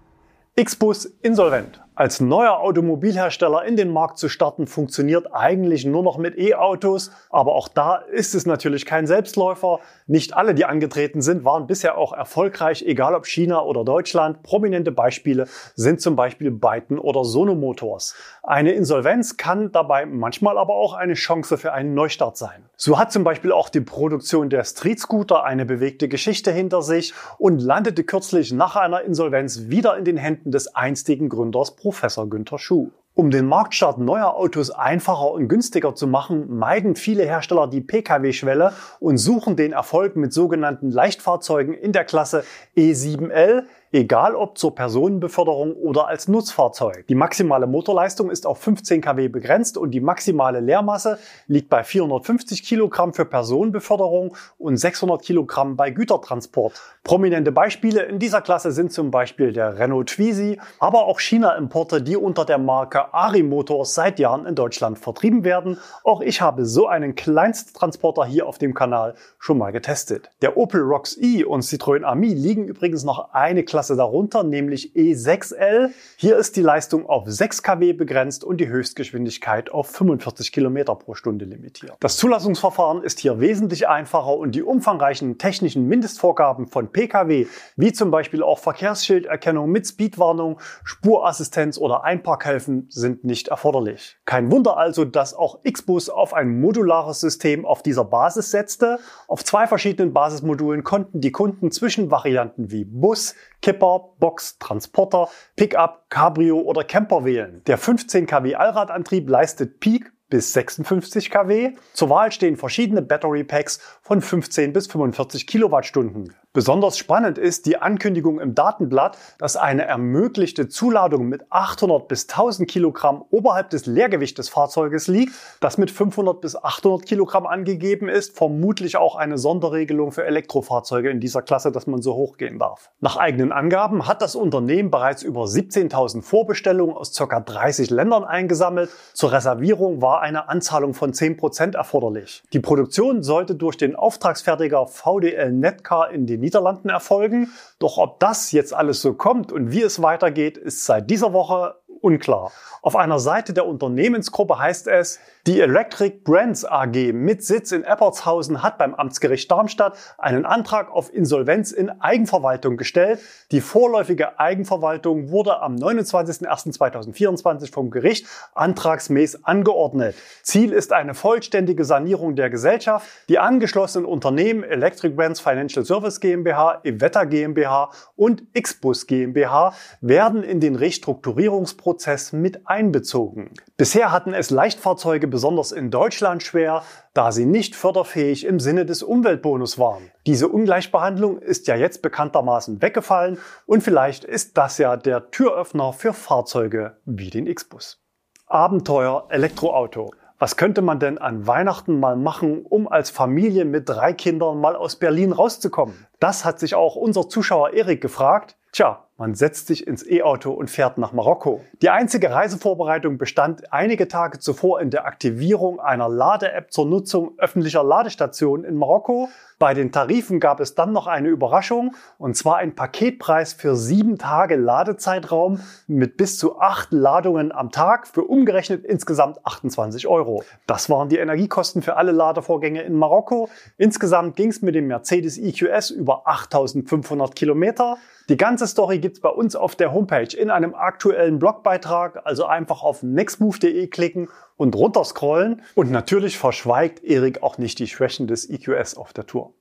Xbus 0.63 1.07
insolvent. 1.23 1.83
Als 1.97 2.19
neuer 2.19 2.59
Automobilhersteller 2.59 3.65
in 3.65 3.77
den 3.77 3.93
Markt 3.93 4.19
zu 4.19 4.29
starten, 4.29 4.67
funktioniert 4.67 5.33
eigentlich 5.33 5.85
nur 5.85 6.03
noch 6.03 6.19
mit 6.19 6.37
E-Autos. 6.37 7.13
Aber 7.31 7.55
auch 7.55 7.69
da 7.69 7.95
ist 7.95 8.35
es 8.35 8.47
natürlich 8.47 8.85
kein 8.85 9.07
Selbstläufer. 9.07 9.79
Nicht 10.09 10.37
alle, 10.37 10.57
die 10.57 10.65
angetreten 10.65 11.23
sind, 11.23 11.45
waren 11.45 11.69
bisher 11.69 11.97
auch 11.97 12.13
erfolgreich, 12.13 12.83
egal 12.85 13.15
ob 13.15 13.27
China 13.27 13.63
oder 13.63 13.85
Deutschland. 13.85 14.43
Prominente 14.43 14.91
Beispiele 14.91 15.47
sind 15.77 16.01
zum 16.01 16.17
Beispiel 16.17 16.51
Byton 16.51 16.99
oder 16.99 17.25
Sono 17.25 17.55
Motors. 17.55 18.17
Eine 18.43 18.73
Insolvenz 18.73 19.37
kann 19.37 19.71
dabei 19.71 20.05
manchmal 20.05 20.59
aber 20.59 20.75
auch 20.75 20.95
eine 20.95 21.15
Chance 21.15 21.59
für 21.59 21.73
einen 21.73 21.95
Neustart 21.95 22.37
sein. 22.37 22.65
So 22.77 22.99
hat 22.99 23.13
zum 23.13 23.23
Beispiel 23.23 23.53
auch 23.53 23.69
die 23.69 23.81
Produktion 23.81 24.51
der 24.51 24.65
Street 24.65 24.99
Scooter 24.99 25.45
eine 25.45 25.65
bewegte 25.65 26.09
Geschichte 26.09 26.51
hinter 26.51 26.83
sich 26.83 27.15
und 27.39 27.63
landete 27.63 28.03
kürzlich 28.03 28.53
nach 28.53 28.75
einer 28.75 29.03
Insolvenz 29.03 29.69
wieder 29.69 29.97
in 29.97 30.05
den 30.05 30.17
Händen 30.17 30.51
des 30.51 30.75
einstigen 30.75 31.29
Gründers 31.29 31.77
Professor 31.85 32.27
Günther 32.31 32.59
Schuh. 32.59 32.93
Um 33.13 33.31
den 33.31 33.47
Marktstart 33.47 33.99
neuer 33.99 34.35
Autos 34.37 34.71
einfacher 34.71 35.31
und 35.33 35.49
günstiger 35.49 35.95
zu 35.95 36.07
machen, 36.07 36.57
meiden 36.57 36.97
viele 36.97 37.25
Hersteller 37.25 37.69
die 37.69 37.83
Pkw-Schwelle 37.83 38.73
und 39.01 39.19
suchen 39.19 39.55
den 39.55 39.73
Erfolg 39.73 40.17
mit 40.17 40.33
sogenannten 40.33 40.91
Leichtfahrzeugen 40.91 41.75
in 41.75 41.93
der 41.93 42.07
Klasse 42.07 42.43
E7L, 42.75 43.65
egal 43.95 44.35
ob 44.35 44.59
zur 44.59 44.75
Personenbeförderung 44.75 45.75
oder 45.75 46.09
als 46.09 46.27
Nutzfahrzeug. 46.27 47.07
Die 47.07 47.15
maximale 47.15 47.69
Motorleistung 47.69 48.29
ist 48.29 48.45
auf 48.45 48.59
15 48.59 49.01
kW 49.01 49.29
begrenzt 49.29 49.79
und 49.79 49.93
die 49.93 50.01
maximale 50.01 50.59
Leermasse 50.59 51.19
liegt 51.47 51.69
bei 51.69 51.85
450 51.85 52.65
Kilogramm 52.65 53.15
für 53.15 53.25
Personenbeförderung 53.25 54.37
und 54.59 54.77
600 54.79 55.23
Kilogramm 55.23 55.77
bei 55.77 55.91
Gütertransport. 55.91 56.73
Prominente 57.05 57.53
Beispiele 57.53 58.03
in 58.03 58.19
dieser 58.19 58.41
Klasse 58.41 58.73
sind 58.73 58.93
zum 58.93 59.13
Beispiel 59.13 59.53
der 59.53 59.79
Renault 59.79 60.09
Twizy, 60.09 60.61
aber 60.81 61.05
auch 61.05 61.21
China-Importe, 61.21 62.03
die 62.03 62.17
unter 62.17 62.45
der 62.45 62.59
Marke 62.59 63.15
Ari 63.15 63.45
Motors 63.45 63.95
seit 63.95 64.19
Jahren 64.19 64.45
in 64.45 64.57
Deutschland 64.57 64.99
vertrieben 64.99 65.45
werden. 65.45 65.79
Auch 66.03 66.21
ich 66.21 66.41
habe 66.41 66.65
so 66.65 66.89
einen 66.89 67.15
Kleinsttransporter 67.15 68.25
hier 68.25 68.49
auf 68.49 68.59
dem 68.59 68.75
Kanal 68.75 69.15
schon 69.39 69.59
mal 69.59 69.71
getestet. 69.71 70.31
Der 70.43 70.57
Opel 70.57 70.81
Rocks 70.81 71.17
E 71.17 71.45
und 71.45 71.63
Citroën 71.63 72.03
Ami 72.03 72.35
liegen 72.35 72.65
übrigens 72.65 73.05
noch 73.05 73.33
eine 73.33 73.63
Klasse 73.63 73.84
Klasse 73.85 73.97
darunter, 73.97 74.45
nämlich 74.45 74.93
E6L. 74.97 75.91
Hier 76.17 76.39
ist 76.39 76.57
die 76.57 76.63
Leistung 76.63 77.07
auf 77.07 77.25
6 77.27 77.63
kW 77.63 77.93
begrenzt 77.93 78.43
und 78.43 78.59
die 78.59 78.69
Höchstgeschwindigkeit 78.69 79.71
auf 79.71 79.89
45 79.89 80.53
km 80.53 80.85
pro 80.99 81.13
Stunde 81.13 81.45
limitiert. 81.45 81.93
Das 82.01 82.17
Zulassungsverfahren 82.17 83.03
ist 83.03 83.21
hier 83.21 83.41
wesentlich 83.41 83.87
einfacher 83.87 84.39
und 84.39 84.55
die 84.55 84.63
umfangreichen 84.63 85.37
technischen 85.37 85.87
Mindestvorgaben 85.87 86.67
von 86.67 86.93
Pkw, 86.93 87.47
wie 87.77 87.93
zum 87.93 88.11
Beispiel 88.11 88.43
auch 88.43 88.59
Verkehrsschilderkennung 88.59 89.71
mit 89.71 89.87
Speedwarnung, 89.87 90.59
Spurassistenz 90.83 91.77
oder 91.77 92.05
Einparkhelfen, 92.05 92.87
sind 92.89 93.25
nicht 93.25 93.49
erforderlich. 93.49 94.17
Kein 94.25 94.51
Wunder 94.51 94.79
also, 94.79 95.05
dass 95.05 95.35
auch 95.35 95.59
Xbus 95.71 96.09
auf 96.09 96.33
ein 96.33 96.59
modulares 96.59 97.21
System 97.21 97.67
auf 97.67 97.83
dieser 97.83 98.07
Basis 98.07 98.51
setzte. 98.51 98.99
Auf 99.29 99.45
zwei 99.45 99.67
verschiedenen 99.67 100.15
Basismodulen 100.15 100.85
konnten 100.85 101.21
die 101.21 101.33
Kunden 101.33 101.71
zwischen 101.71 102.11
Varianten 102.11 102.71
wie 102.71 102.87
Bus, 102.95 103.35
Kipper, 103.75 104.15
Box, 104.21 104.59
Transporter, 104.59 105.29
Pickup, 105.57 106.07
Cabrio 106.09 106.61
oder 106.61 106.85
Camper 106.85 107.25
wählen. 107.25 107.63
Der 107.67 107.77
15 107.77 108.27
kW 108.27 108.55
Allradantrieb 108.55 109.29
leistet 109.29 109.81
Peak 109.81 110.13
bis 110.31 110.53
56 110.53 111.29
kW. 111.29 111.73
Zur 111.93 112.11
Wahl 112.11 112.31
stehen 112.31 112.57
verschiedene 112.57 113.03
Battery 113.03 113.43
Packs 113.43 113.81
von 114.03 114.21
15 114.21 114.73
bis 114.73 114.87
45 114.87 115.49
Kilowattstunden. 115.49 116.35
Besonders 116.55 116.97
spannend 116.97 117.37
ist 117.37 117.67
die 117.67 117.79
Ankündigung 117.79 118.39
im 118.39 118.55
Datenblatt, 118.55 119.19
dass 119.39 119.57
eine 119.57 119.87
ermöglichte 119.87 120.69
Zuladung 120.69 121.29
mit 121.29 121.51
800 121.51 122.07
bis 122.07 122.29
1000 122.29 122.71
Kilogramm 122.71 123.25
oberhalb 123.33 123.71
des 123.71 123.87
Leergewichts 123.87 124.37
des 124.37 124.51
Fahrzeuges 124.51 125.09
liegt, 125.09 125.33
das 125.59 125.79
mit 125.79 125.91
500 125.91 126.41
bis 126.41 126.55
800 126.55 127.07
Kilogramm 127.07 127.49
angegeben 127.49 128.09
ist, 128.09 128.37
vermutlich 128.37 128.97
auch 128.97 129.17
eine 129.17 129.37
Sonderregelung 129.37 130.13
für 130.13 130.25
Elektrofahrzeuge 130.27 131.11
in 131.11 131.19
dieser 131.19 131.43
Klasse, 131.43 131.73
dass 131.73 131.89
man 131.89 132.03
so 132.03 132.15
hochgehen 132.15 132.61
darf. 132.61 132.93
Nach 133.01 133.17
eigenen 133.17 133.51
Angaben 133.51 134.07
hat 134.07 134.23
das 134.23 134.37
Unternehmen 134.37 134.93
bereits 134.93 135.25
über 135.25 135.47
17.000 135.47 136.23
Vorbestellungen 136.23 136.95
aus 136.95 137.17
ca. 137.17 137.41
30 137.41 137.91
Ländern 137.91 138.23
eingesammelt. 138.23 138.91
Zur 139.13 139.33
Reservierung 139.33 140.01
war 140.01 140.21
eine 140.21 140.49
Anzahlung 140.49 140.95
von 140.95 141.15
10 141.15 141.37
Prozent 141.37 141.75
erforderlich. 141.75 142.45
Die 142.53 142.61
Produktion 142.61 143.25
sollte 143.25 143.57
durch 143.57 143.77
den 143.77 143.97
Auftragsfertiger 143.97 144.87
VDL 144.87 145.51
Netcar 145.51 146.13
in 146.13 146.27
den 146.29 146.44
Niederlanden 146.45 146.91
erfolgen. 146.91 147.51
Doch 147.79 147.99
ob 147.99 148.21
das 148.21 148.53
jetzt 148.53 148.75
alles 148.75 149.01
so 149.01 149.15
kommt 149.15 149.51
und 149.51 149.73
wie 149.73 149.83
es 149.83 150.03
weitergeht, 150.03 150.59
ist 150.59 150.85
seit 150.85 151.11
dieser 151.11 151.33
Woche 151.33 151.77
unklar. 152.01 152.53
Auf 152.83 152.97
einer 152.97 153.19
Seite 153.19 153.55
der 153.55 153.67
Unternehmensgruppe 153.67 154.59
heißt 154.59 154.89
es, 154.89 155.19
die 155.47 155.61
Electric 155.61 156.21
Brands 156.25 156.65
AG 156.65 157.13
mit 157.13 157.45
Sitz 157.45 157.71
in 157.71 157.85
Eppertshausen 157.85 158.63
hat 158.63 158.79
beim 158.79 158.95
Amtsgericht 158.95 159.51
Darmstadt 159.51 159.99
einen 160.17 160.47
Antrag 160.47 160.91
auf 160.91 161.13
Insolvenz 161.13 161.71
in 161.71 161.91
Eigenverwaltung 162.01 162.79
gestellt. 162.79 163.21
Die 163.51 163.61
vorläufige 163.61 164.41
Eigenverwaltung 164.41 165.29
wurde 165.29 165.61
am 165.61 165.77
29.01.2024 165.77 167.71
vom 167.71 167.91
Gericht 167.91 168.27
antragsmäßig 168.55 169.45
angeordnet. 169.45 170.15
Ziel 170.43 170.73
ist 170.73 170.95
eine 170.95 171.13
vollständige 171.13 171.85
Sanierung 171.85 172.37
der 172.37 172.49
Gesellschaft. 172.49 173.07
Die 173.29 173.39
angeschlossenen 173.39 174.07
Unternehmen 174.07 174.65
Electric 174.65 175.15
Brands 175.15 175.41
Financial 175.41 175.85
Service 175.85 176.21
GmbH, 176.21 176.81
Evetta 176.85 177.25
GmbH 177.25 177.91
und 178.17 178.45
Xbus 178.59 179.07
GmbH 179.07 179.75
werden 180.01 180.43
in 180.43 180.61
den 180.61 180.75
Restrukturierungsprozess 180.75 182.33
mit 182.33 182.67
einbezogen. 182.67 183.51
Bisher 183.77 184.11
hatten 184.11 184.33
es 184.33 184.49
Leichtfahrzeuge 184.49 185.34
besonders 185.35 185.73
in 185.73 185.91
Deutschland 185.91 186.45
schwer, 186.45 186.85
da 187.13 187.33
sie 187.33 187.45
nicht 187.45 187.75
förderfähig 187.75 188.47
im 188.47 188.61
Sinne 188.61 188.87
des 188.87 189.03
Umweltbonus 189.03 189.81
waren. 189.81 190.13
Diese 190.29 190.47
Ungleichbehandlung 190.47 191.41
ist 191.41 191.67
ja 191.67 191.75
jetzt 191.75 192.03
bekanntermaßen 192.03 192.81
weggefallen 192.81 193.39
und 193.67 193.83
vielleicht 193.83 194.23
ist 194.23 194.57
das 194.57 194.79
ja 194.79 194.97
der 194.97 195.33
Türöffner 195.33 195.93
für 195.93 196.13
Fahrzeuge 196.13 196.99
wie 197.05 197.31
den 197.31 197.49
X-Bus. 197.49 198.01
Abenteuer 198.47 199.27
Elektroauto. 199.29 200.13
Was 200.39 200.57
könnte 200.57 200.83
man 200.83 201.01
denn 201.01 201.19
an 201.19 201.49
Weihnachten 201.49 201.99
mal 201.99 202.15
machen, 202.15 202.65
um 202.65 202.87
als 202.87 203.11
Familie 203.11 203.65
mit 203.65 203.89
drei 203.89 204.13
Kindern 204.13 204.61
mal 204.61 204.77
aus 204.77 204.95
Berlin 204.95 205.33
rauszukommen? 205.33 206.07
Das 206.21 206.45
hat 206.45 206.61
sich 206.61 206.77
auch 206.77 206.95
unser 206.95 207.29
Zuschauer 207.29 207.73
Erik 207.73 208.01
gefragt. 208.01 208.57
Tja, 208.71 209.09
man 209.17 209.37
setzt 209.37 209.69
sich 209.69 209.87
ins 209.87 210.05
E-Auto 210.05 210.51
und 210.51 210.71
fährt 210.71 210.99
nach 210.99 211.13
Marokko. 211.13 211.61
Die 211.83 211.91
einzige 211.91 212.33
Reisevorbereitung 212.33 213.17
bestand 213.17 213.73
einige 213.73 214.09
Tage 214.09 214.41
zuvor 214.41 214.81
in 214.81 214.91
der 214.91 215.07
Aktivierung 215.07 215.79
einer 215.79 216.09
Lade-App 216.09 216.73
zur 216.73 216.87
Nutzung 216.87 217.35
öffentlicher 217.39 217.85
Ladestationen 217.85 218.65
in 218.65 218.77
Marokko. 218.77 219.29
Bei 219.61 219.73
den 219.73 219.93
Tarifen 219.93 220.41
gab 220.41 220.59
es 220.59 220.75
dann 220.75 220.93
noch 220.93 221.07
eine 221.07 221.29
Überraschung 221.29 221.95
und 222.19 222.37
zwar 222.37 222.57
ein 222.57 222.75
Paketpreis 222.75 223.53
für 223.53 223.77
sieben 223.77 224.19
Tage 224.19 224.57
Ladezeitraum 224.57 225.61
mit 225.87 226.17
bis 226.17 226.37
zu 226.37 226.59
acht 226.59 226.93
Ladungen 226.93 227.53
am 227.53 227.71
Tag 227.71 228.09
für 228.09 228.25
umgerechnet 228.25 228.85
insgesamt 228.85 229.47
28 229.47 230.09
Euro. 230.09 230.43
Das 230.67 230.91
waren 230.91 231.09
die 231.09 231.19
Energiekosten 231.19 231.83
für 231.83 231.97
alle 231.97 232.11
Ladevorgänge 232.11 232.83
in 232.83 232.95
Marokko. 232.95 233.49
Insgesamt 233.79 234.35
ging 234.35 234.51
es 234.51 234.61
mit 234.61 234.75
dem 234.75 234.89
Mercedes 234.89 235.39
EQS 235.39 235.91
über 235.91 236.27
8500 236.27 237.37
Kilometer. 237.37 237.97
Die 238.29 238.39
ganze 238.39 238.67
Story 238.67 239.04
gibt's 239.05 239.21
bei 239.21 239.29
uns 239.29 239.55
auf 239.55 239.77
der 239.77 239.93
Homepage 239.93 240.35
in 240.35 240.51
einem 240.51 240.75
aktuellen 240.75 241.39
Blogbeitrag, 241.39 242.23
also 242.25 242.47
einfach 242.47 242.83
auf 242.83 243.03
nextmove.de 243.03 243.87
klicken 243.89 244.31
und 244.57 244.75
runterscrollen. 244.75 245.61
Und 245.75 245.91
natürlich 245.91 246.39
verschweigt 246.39 247.05
Erik 247.05 247.43
auch 247.43 247.59
nicht 247.59 247.79
die 247.81 247.87
Schwächen 247.87 248.27
des 248.27 248.49
EQS 248.49 248.97
auf 248.97 249.13
der 249.13 249.27
Tour. 249.27 249.53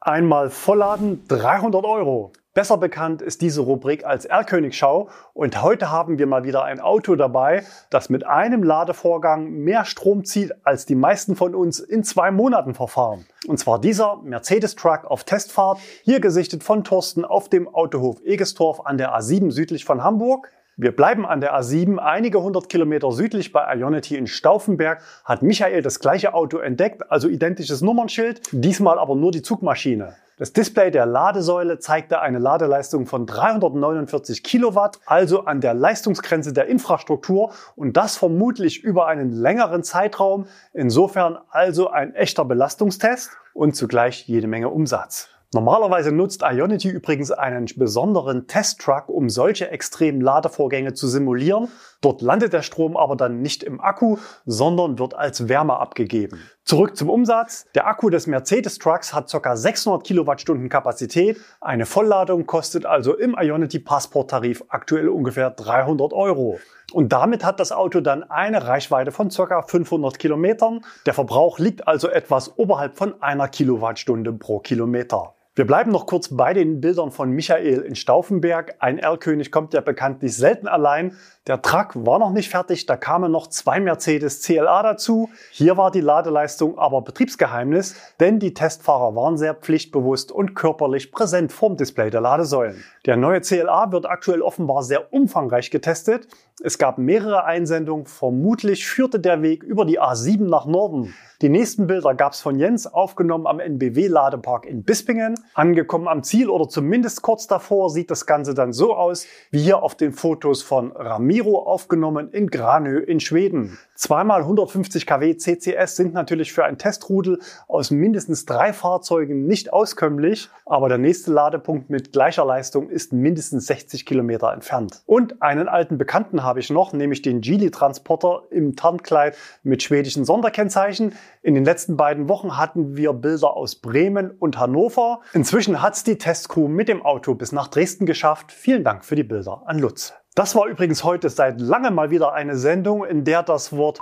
Einmal 0.00 0.50
vollladen, 0.50 1.22
300 1.28 1.84
Euro. 1.84 2.32
Besser 2.54 2.76
bekannt 2.76 3.22
ist 3.22 3.40
diese 3.40 3.62
Rubrik 3.62 4.04
als 4.04 4.26
Erlkönigschau 4.26 5.08
und 5.32 5.62
heute 5.62 5.90
haben 5.90 6.18
wir 6.18 6.26
mal 6.26 6.44
wieder 6.44 6.64
ein 6.64 6.80
Auto 6.80 7.16
dabei, 7.16 7.64
das 7.88 8.10
mit 8.10 8.26
einem 8.26 8.62
Ladevorgang 8.62 9.50
mehr 9.50 9.86
Strom 9.86 10.26
zieht, 10.26 10.52
als 10.62 10.84
die 10.84 10.94
meisten 10.94 11.34
von 11.34 11.54
uns 11.54 11.80
in 11.80 12.04
zwei 12.04 12.30
Monaten 12.30 12.74
verfahren. 12.74 13.24
Und 13.46 13.58
zwar 13.58 13.80
dieser 13.80 14.18
Mercedes 14.22 14.76
Truck 14.76 15.06
auf 15.06 15.24
Testfahrt, 15.24 15.78
hier 16.02 16.20
gesichtet 16.20 16.62
von 16.62 16.84
Thorsten 16.84 17.24
auf 17.24 17.48
dem 17.48 17.74
Autohof 17.74 18.20
Egestorf 18.22 18.80
an 18.84 18.98
der 18.98 19.16
A7 19.16 19.50
südlich 19.50 19.86
von 19.86 20.04
Hamburg. 20.04 20.50
Wir 20.76 20.94
bleiben 20.94 21.24
an 21.24 21.40
der 21.40 21.58
A7, 21.58 21.96
einige 21.96 22.42
hundert 22.42 22.68
Kilometer 22.68 23.12
südlich 23.12 23.52
bei 23.52 23.64
Ionity 23.74 24.18
in 24.18 24.26
Stauffenberg 24.26 25.02
hat 25.24 25.40
Michael 25.40 25.80
das 25.80 26.00
gleiche 26.00 26.34
Auto 26.34 26.58
entdeckt, 26.58 27.10
also 27.10 27.28
identisches 27.28 27.80
Nummernschild, 27.80 28.42
diesmal 28.52 28.98
aber 28.98 29.14
nur 29.14 29.30
die 29.30 29.40
Zugmaschine. 29.40 30.16
Das 30.42 30.52
Display 30.52 30.90
der 30.90 31.06
Ladesäule 31.06 31.78
zeigte 31.78 32.20
eine 32.20 32.40
Ladeleistung 32.40 33.06
von 33.06 33.26
349 33.26 34.42
Kilowatt, 34.42 34.98
also 35.06 35.44
an 35.44 35.60
der 35.60 35.72
Leistungsgrenze 35.72 36.52
der 36.52 36.66
Infrastruktur 36.66 37.52
und 37.76 37.96
das 37.96 38.16
vermutlich 38.16 38.82
über 38.82 39.06
einen 39.06 39.30
längeren 39.30 39.84
Zeitraum. 39.84 40.46
Insofern 40.72 41.38
also 41.50 41.90
ein 41.90 42.16
echter 42.16 42.44
Belastungstest 42.44 43.30
und 43.54 43.76
zugleich 43.76 44.26
jede 44.26 44.48
Menge 44.48 44.70
Umsatz. 44.70 45.28
Normalerweise 45.54 46.12
nutzt 46.12 46.40
Ionity 46.42 46.88
übrigens 46.88 47.30
einen 47.30 47.66
besonderen 47.76 48.46
Testtruck, 48.46 49.10
um 49.10 49.28
solche 49.28 49.70
extremen 49.70 50.22
Ladevorgänge 50.22 50.94
zu 50.94 51.06
simulieren. 51.06 51.68
Dort 52.00 52.22
landet 52.22 52.54
der 52.54 52.62
Strom 52.62 52.96
aber 52.96 53.16
dann 53.16 53.42
nicht 53.42 53.62
im 53.62 53.78
Akku, 53.78 54.16
sondern 54.46 54.98
wird 54.98 55.14
als 55.14 55.50
Wärme 55.50 55.76
abgegeben. 55.76 56.40
Zurück 56.64 56.96
zum 56.96 57.10
Umsatz. 57.10 57.66
Der 57.74 57.86
Akku 57.86 58.08
des 58.08 58.26
Mercedes 58.26 58.78
Trucks 58.78 59.12
hat 59.12 59.30
ca. 59.30 59.54
600 59.54 60.02
Kilowattstunden 60.02 60.70
Kapazität. 60.70 61.38
Eine 61.60 61.84
Vollladung 61.84 62.46
kostet 62.46 62.86
also 62.86 63.14
im 63.14 63.36
Ionity 63.38 63.78
Passporttarif 63.78 64.64
aktuell 64.68 65.10
ungefähr 65.10 65.50
300 65.50 66.14
Euro. 66.14 66.60
Und 66.94 67.12
damit 67.12 67.44
hat 67.44 67.60
das 67.60 67.72
Auto 67.72 68.00
dann 68.00 68.22
eine 68.22 68.66
Reichweite 68.66 69.12
von 69.12 69.28
ca. 69.28 69.60
500 69.60 70.18
Kilometern. 70.18 70.80
Der 71.04 71.12
Verbrauch 71.12 71.58
liegt 71.58 71.86
also 71.86 72.08
etwas 72.08 72.56
oberhalb 72.56 72.96
von 72.96 73.20
einer 73.20 73.48
Kilowattstunde 73.48 74.32
pro 74.32 74.58
Kilometer. 74.58 75.34
Wir 75.54 75.66
bleiben 75.66 75.90
noch 75.90 76.06
kurz 76.06 76.34
bei 76.34 76.54
den 76.54 76.80
Bildern 76.80 77.10
von 77.10 77.30
Michael 77.30 77.82
in 77.82 77.94
Stauffenberg. 77.94 78.76
Ein 78.78 78.98
Erlkönig 78.98 79.52
kommt 79.52 79.74
ja 79.74 79.82
bekanntlich 79.82 80.34
selten 80.34 80.66
allein. 80.66 81.14
Der 81.48 81.60
Truck 81.60 82.06
war 82.06 82.20
noch 82.20 82.30
nicht 82.30 82.50
fertig, 82.50 82.86
da 82.86 82.96
kamen 82.96 83.32
noch 83.32 83.48
zwei 83.48 83.80
Mercedes 83.80 84.42
CLA 84.42 84.84
dazu. 84.84 85.28
Hier 85.50 85.76
war 85.76 85.90
die 85.90 86.00
Ladeleistung 86.00 86.78
aber 86.78 87.02
Betriebsgeheimnis, 87.02 87.96
denn 88.20 88.38
die 88.38 88.54
Testfahrer 88.54 89.16
waren 89.16 89.36
sehr 89.36 89.54
pflichtbewusst 89.54 90.30
und 90.30 90.54
körperlich 90.54 91.10
präsent 91.10 91.50
vorm 91.50 91.76
Display 91.76 92.10
der 92.10 92.20
Ladesäulen. 92.20 92.84
Der 93.06 93.16
neue 93.16 93.40
CLA 93.40 93.90
wird 93.90 94.06
aktuell 94.06 94.40
offenbar 94.40 94.84
sehr 94.84 95.12
umfangreich 95.12 95.72
getestet. 95.72 96.28
Es 96.62 96.78
gab 96.78 96.98
mehrere 96.98 97.44
Einsendungen, 97.44 98.06
vermutlich 98.06 98.86
führte 98.86 99.18
der 99.18 99.42
Weg 99.42 99.64
über 99.64 99.84
die 99.84 100.00
A7 100.00 100.48
nach 100.48 100.66
Norden. 100.66 101.12
Die 101.42 101.48
nächsten 101.48 101.88
Bilder 101.88 102.14
gab 102.14 102.34
es 102.34 102.40
von 102.40 102.56
Jens, 102.60 102.86
aufgenommen 102.86 103.48
am 103.48 103.58
NBW-Ladepark 103.58 104.64
in 104.64 104.84
Bispingen. 104.84 105.34
Angekommen 105.54 106.06
am 106.06 106.22
Ziel 106.22 106.48
oder 106.48 106.68
zumindest 106.68 107.22
kurz 107.22 107.48
davor 107.48 107.90
sieht 107.90 108.12
das 108.12 108.26
Ganze 108.26 108.54
dann 108.54 108.72
so 108.72 108.94
aus, 108.94 109.26
wie 109.50 109.58
hier 109.58 109.82
auf 109.82 109.96
den 109.96 110.12
Fotos 110.12 110.62
von 110.62 110.92
Ramiro 111.32 111.60
aufgenommen 111.60 112.28
in 112.30 112.50
Granö 112.50 112.98
in 112.98 113.18
Schweden. 113.18 113.78
Zweimal 113.94 114.42
150 114.42 115.06
kW 115.06 115.34
CCS 115.34 115.96
sind 115.96 116.12
natürlich 116.12 116.52
für 116.52 116.66
ein 116.66 116.76
Testrudel 116.76 117.38
aus 117.68 117.90
mindestens 117.90 118.44
drei 118.44 118.74
Fahrzeugen 118.74 119.46
nicht 119.46 119.72
auskömmlich, 119.72 120.50
aber 120.66 120.90
der 120.90 120.98
nächste 120.98 121.32
Ladepunkt 121.32 121.88
mit 121.88 122.12
gleicher 122.12 122.44
Leistung 122.44 122.90
ist 122.90 123.14
mindestens 123.14 123.66
60 123.66 124.04
Kilometer 124.04 124.52
entfernt. 124.52 125.00
Und 125.06 125.40
einen 125.40 125.68
alten 125.68 125.96
Bekannten 125.96 126.42
habe 126.42 126.60
ich 126.60 126.68
noch, 126.68 126.92
nämlich 126.92 127.22
den 127.22 127.40
Geely-Transporter 127.40 128.42
im 128.50 128.76
Tarnkleid 128.76 129.34
mit 129.62 129.82
schwedischen 129.82 130.26
Sonderkennzeichen. 130.26 131.14
In 131.40 131.54
den 131.54 131.64
letzten 131.64 131.96
beiden 131.96 132.28
Wochen 132.28 132.58
hatten 132.58 132.94
wir 132.94 133.14
Bilder 133.14 133.56
aus 133.56 133.76
Bremen 133.76 134.32
und 134.32 134.58
Hannover. 134.58 135.22
Inzwischen 135.32 135.80
hat 135.80 135.94
es 135.94 136.04
die 136.04 136.18
Testcrew 136.18 136.68
mit 136.68 136.88
dem 136.88 137.00
Auto 137.00 137.34
bis 137.34 137.52
nach 137.52 137.68
Dresden 137.68 138.04
geschafft. 138.04 138.52
Vielen 138.52 138.84
Dank 138.84 139.02
für 139.02 139.14
die 139.16 139.24
Bilder 139.24 139.62
an 139.64 139.78
Lutz. 139.78 140.12
Das 140.34 140.54
war 140.54 140.66
übrigens 140.66 141.04
heute 141.04 141.28
seit 141.28 141.60
langem 141.60 141.94
mal 141.94 142.10
wieder 142.10 142.32
eine 142.32 142.56
Sendung, 142.56 143.04
in 143.04 143.22
der 143.22 143.42
das 143.42 143.76
Wort 143.76 144.00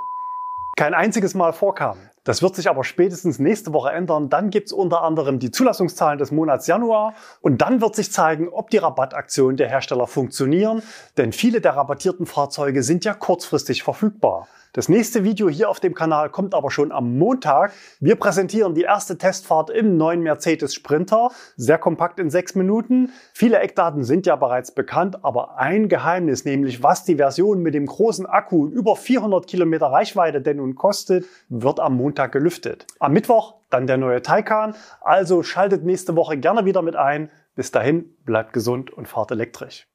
kein 0.77 0.95
einziges 0.95 1.35
Mal 1.35 1.53
vorkam. 1.53 1.99
Das 2.31 2.43
wird 2.43 2.55
sich 2.55 2.71
aber 2.71 2.85
spätestens 2.85 3.40
nächste 3.40 3.73
Woche 3.73 3.90
ändern. 3.90 4.29
Dann 4.29 4.51
gibt's 4.51 4.73
unter 4.73 5.03
anderem 5.03 5.40
die 5.40 5.51
Zulassungszahlen 5.51 6.16
des 6.16 6.31
Monats 6.31 6.69
Januar 6.69 7.14
und 7.40 7.61
dann 7.61 7.81
wird 7.81 7.97
sich 7.97 8.12
zeigen, 8.12 8.49
ob 8.49 8.71
die 8.71 8.77
Rabattaktionen 8.77 9.57
der 9.57 9.69
Hersteller 9.69 10.07
funktionieren, 10.07 10.81
denn 11.16 11.33
viele 11.33 11.61
der 11.61 11.75
rabattierten 11.75 12.27
Fahrzeuge 12.27 12.85
sind 12.85 13.05
ja 13.05 13.14
kurzfristig 13.14 13.83
verfügbar. 13.83 14.47
Das 14.73 14.88
nächste 14.88 15.25
Video 15.25 15.49
hier 15.49 15.69
auf 15.69 15.81
dem 15.81 15.95
Kanal 15.95 16.31
kommt 16.31 16.55
aber 16.55 16.71
schon 16.71 16.93
am 16.93 17.19
Montag. 17.19 17.73
Wir 17.99 18.14
präsentieren 18.14 18.73
die 18.73 18.83
erste 18.83 19.19
Testfahrt 19.19 19.69
im 19.69 19.97
neuen 19.97 20.21
Mercedes 20.21 20.75
Sprinter. 20.75 21.33
Sehr 21.57 21.77
kompakt 21.77 22.21
in 22.21 22.31
sechs 22.31 22.55
Minuten. 22.55 23.11
Viele 23.33 23.59
Eckdaten 23.59 24.05
sind 24.05 24.27
ja 24.27 24.37
bereits 24.37 24.71
bekannt, 24.71 25.25
aber 25.25 25.59
ein 25.59 25.88
Geheimnis, 25.88 26.45
nämlich 26.45 26.85
was 26.85 27.03
die 27.03 27.16
Version 27.16 27.62
mit 27.62 27.75
dem 27.75 27.87
großen 27.87 28.27
Akku 28.27 28.62
und 28.62 28.71
über 28.71 28.95
400 28.95 29.49
Kilometer 29.49 29.87
Reichweite 29.87 30.40
denn 30.40 30.59
nun 30.59 30.77
kostet, 30.77 31.27
wird 31.49 31.81
am 31.81 31.97
Montag 31.97 32.19
gelüftet. 32.26 32.87
Am 32.98 33.12
Mittwoch 33.12 33.61
dann 33.70 33.87
der 33.87 33.96
neue 33.96 34.22
Taycan. 34.22 34.74
Also 35.00 35.42
schaltet 35.42 35.85
nächste 35.85 36.16
Woche 36.16 36.37
gerne 36.37 36.64
wieder 36.64 36.83
mit 36.83 36.96
ein. 36.96 37.30
Bis 37.54 37.70
dahin, 37.70 38.16
bleibt 38.24 38.52
gesund 38.52 38.90
und 38.90 39.09
fahrt 39.09 39.30
elektrisch. 39.30 39.89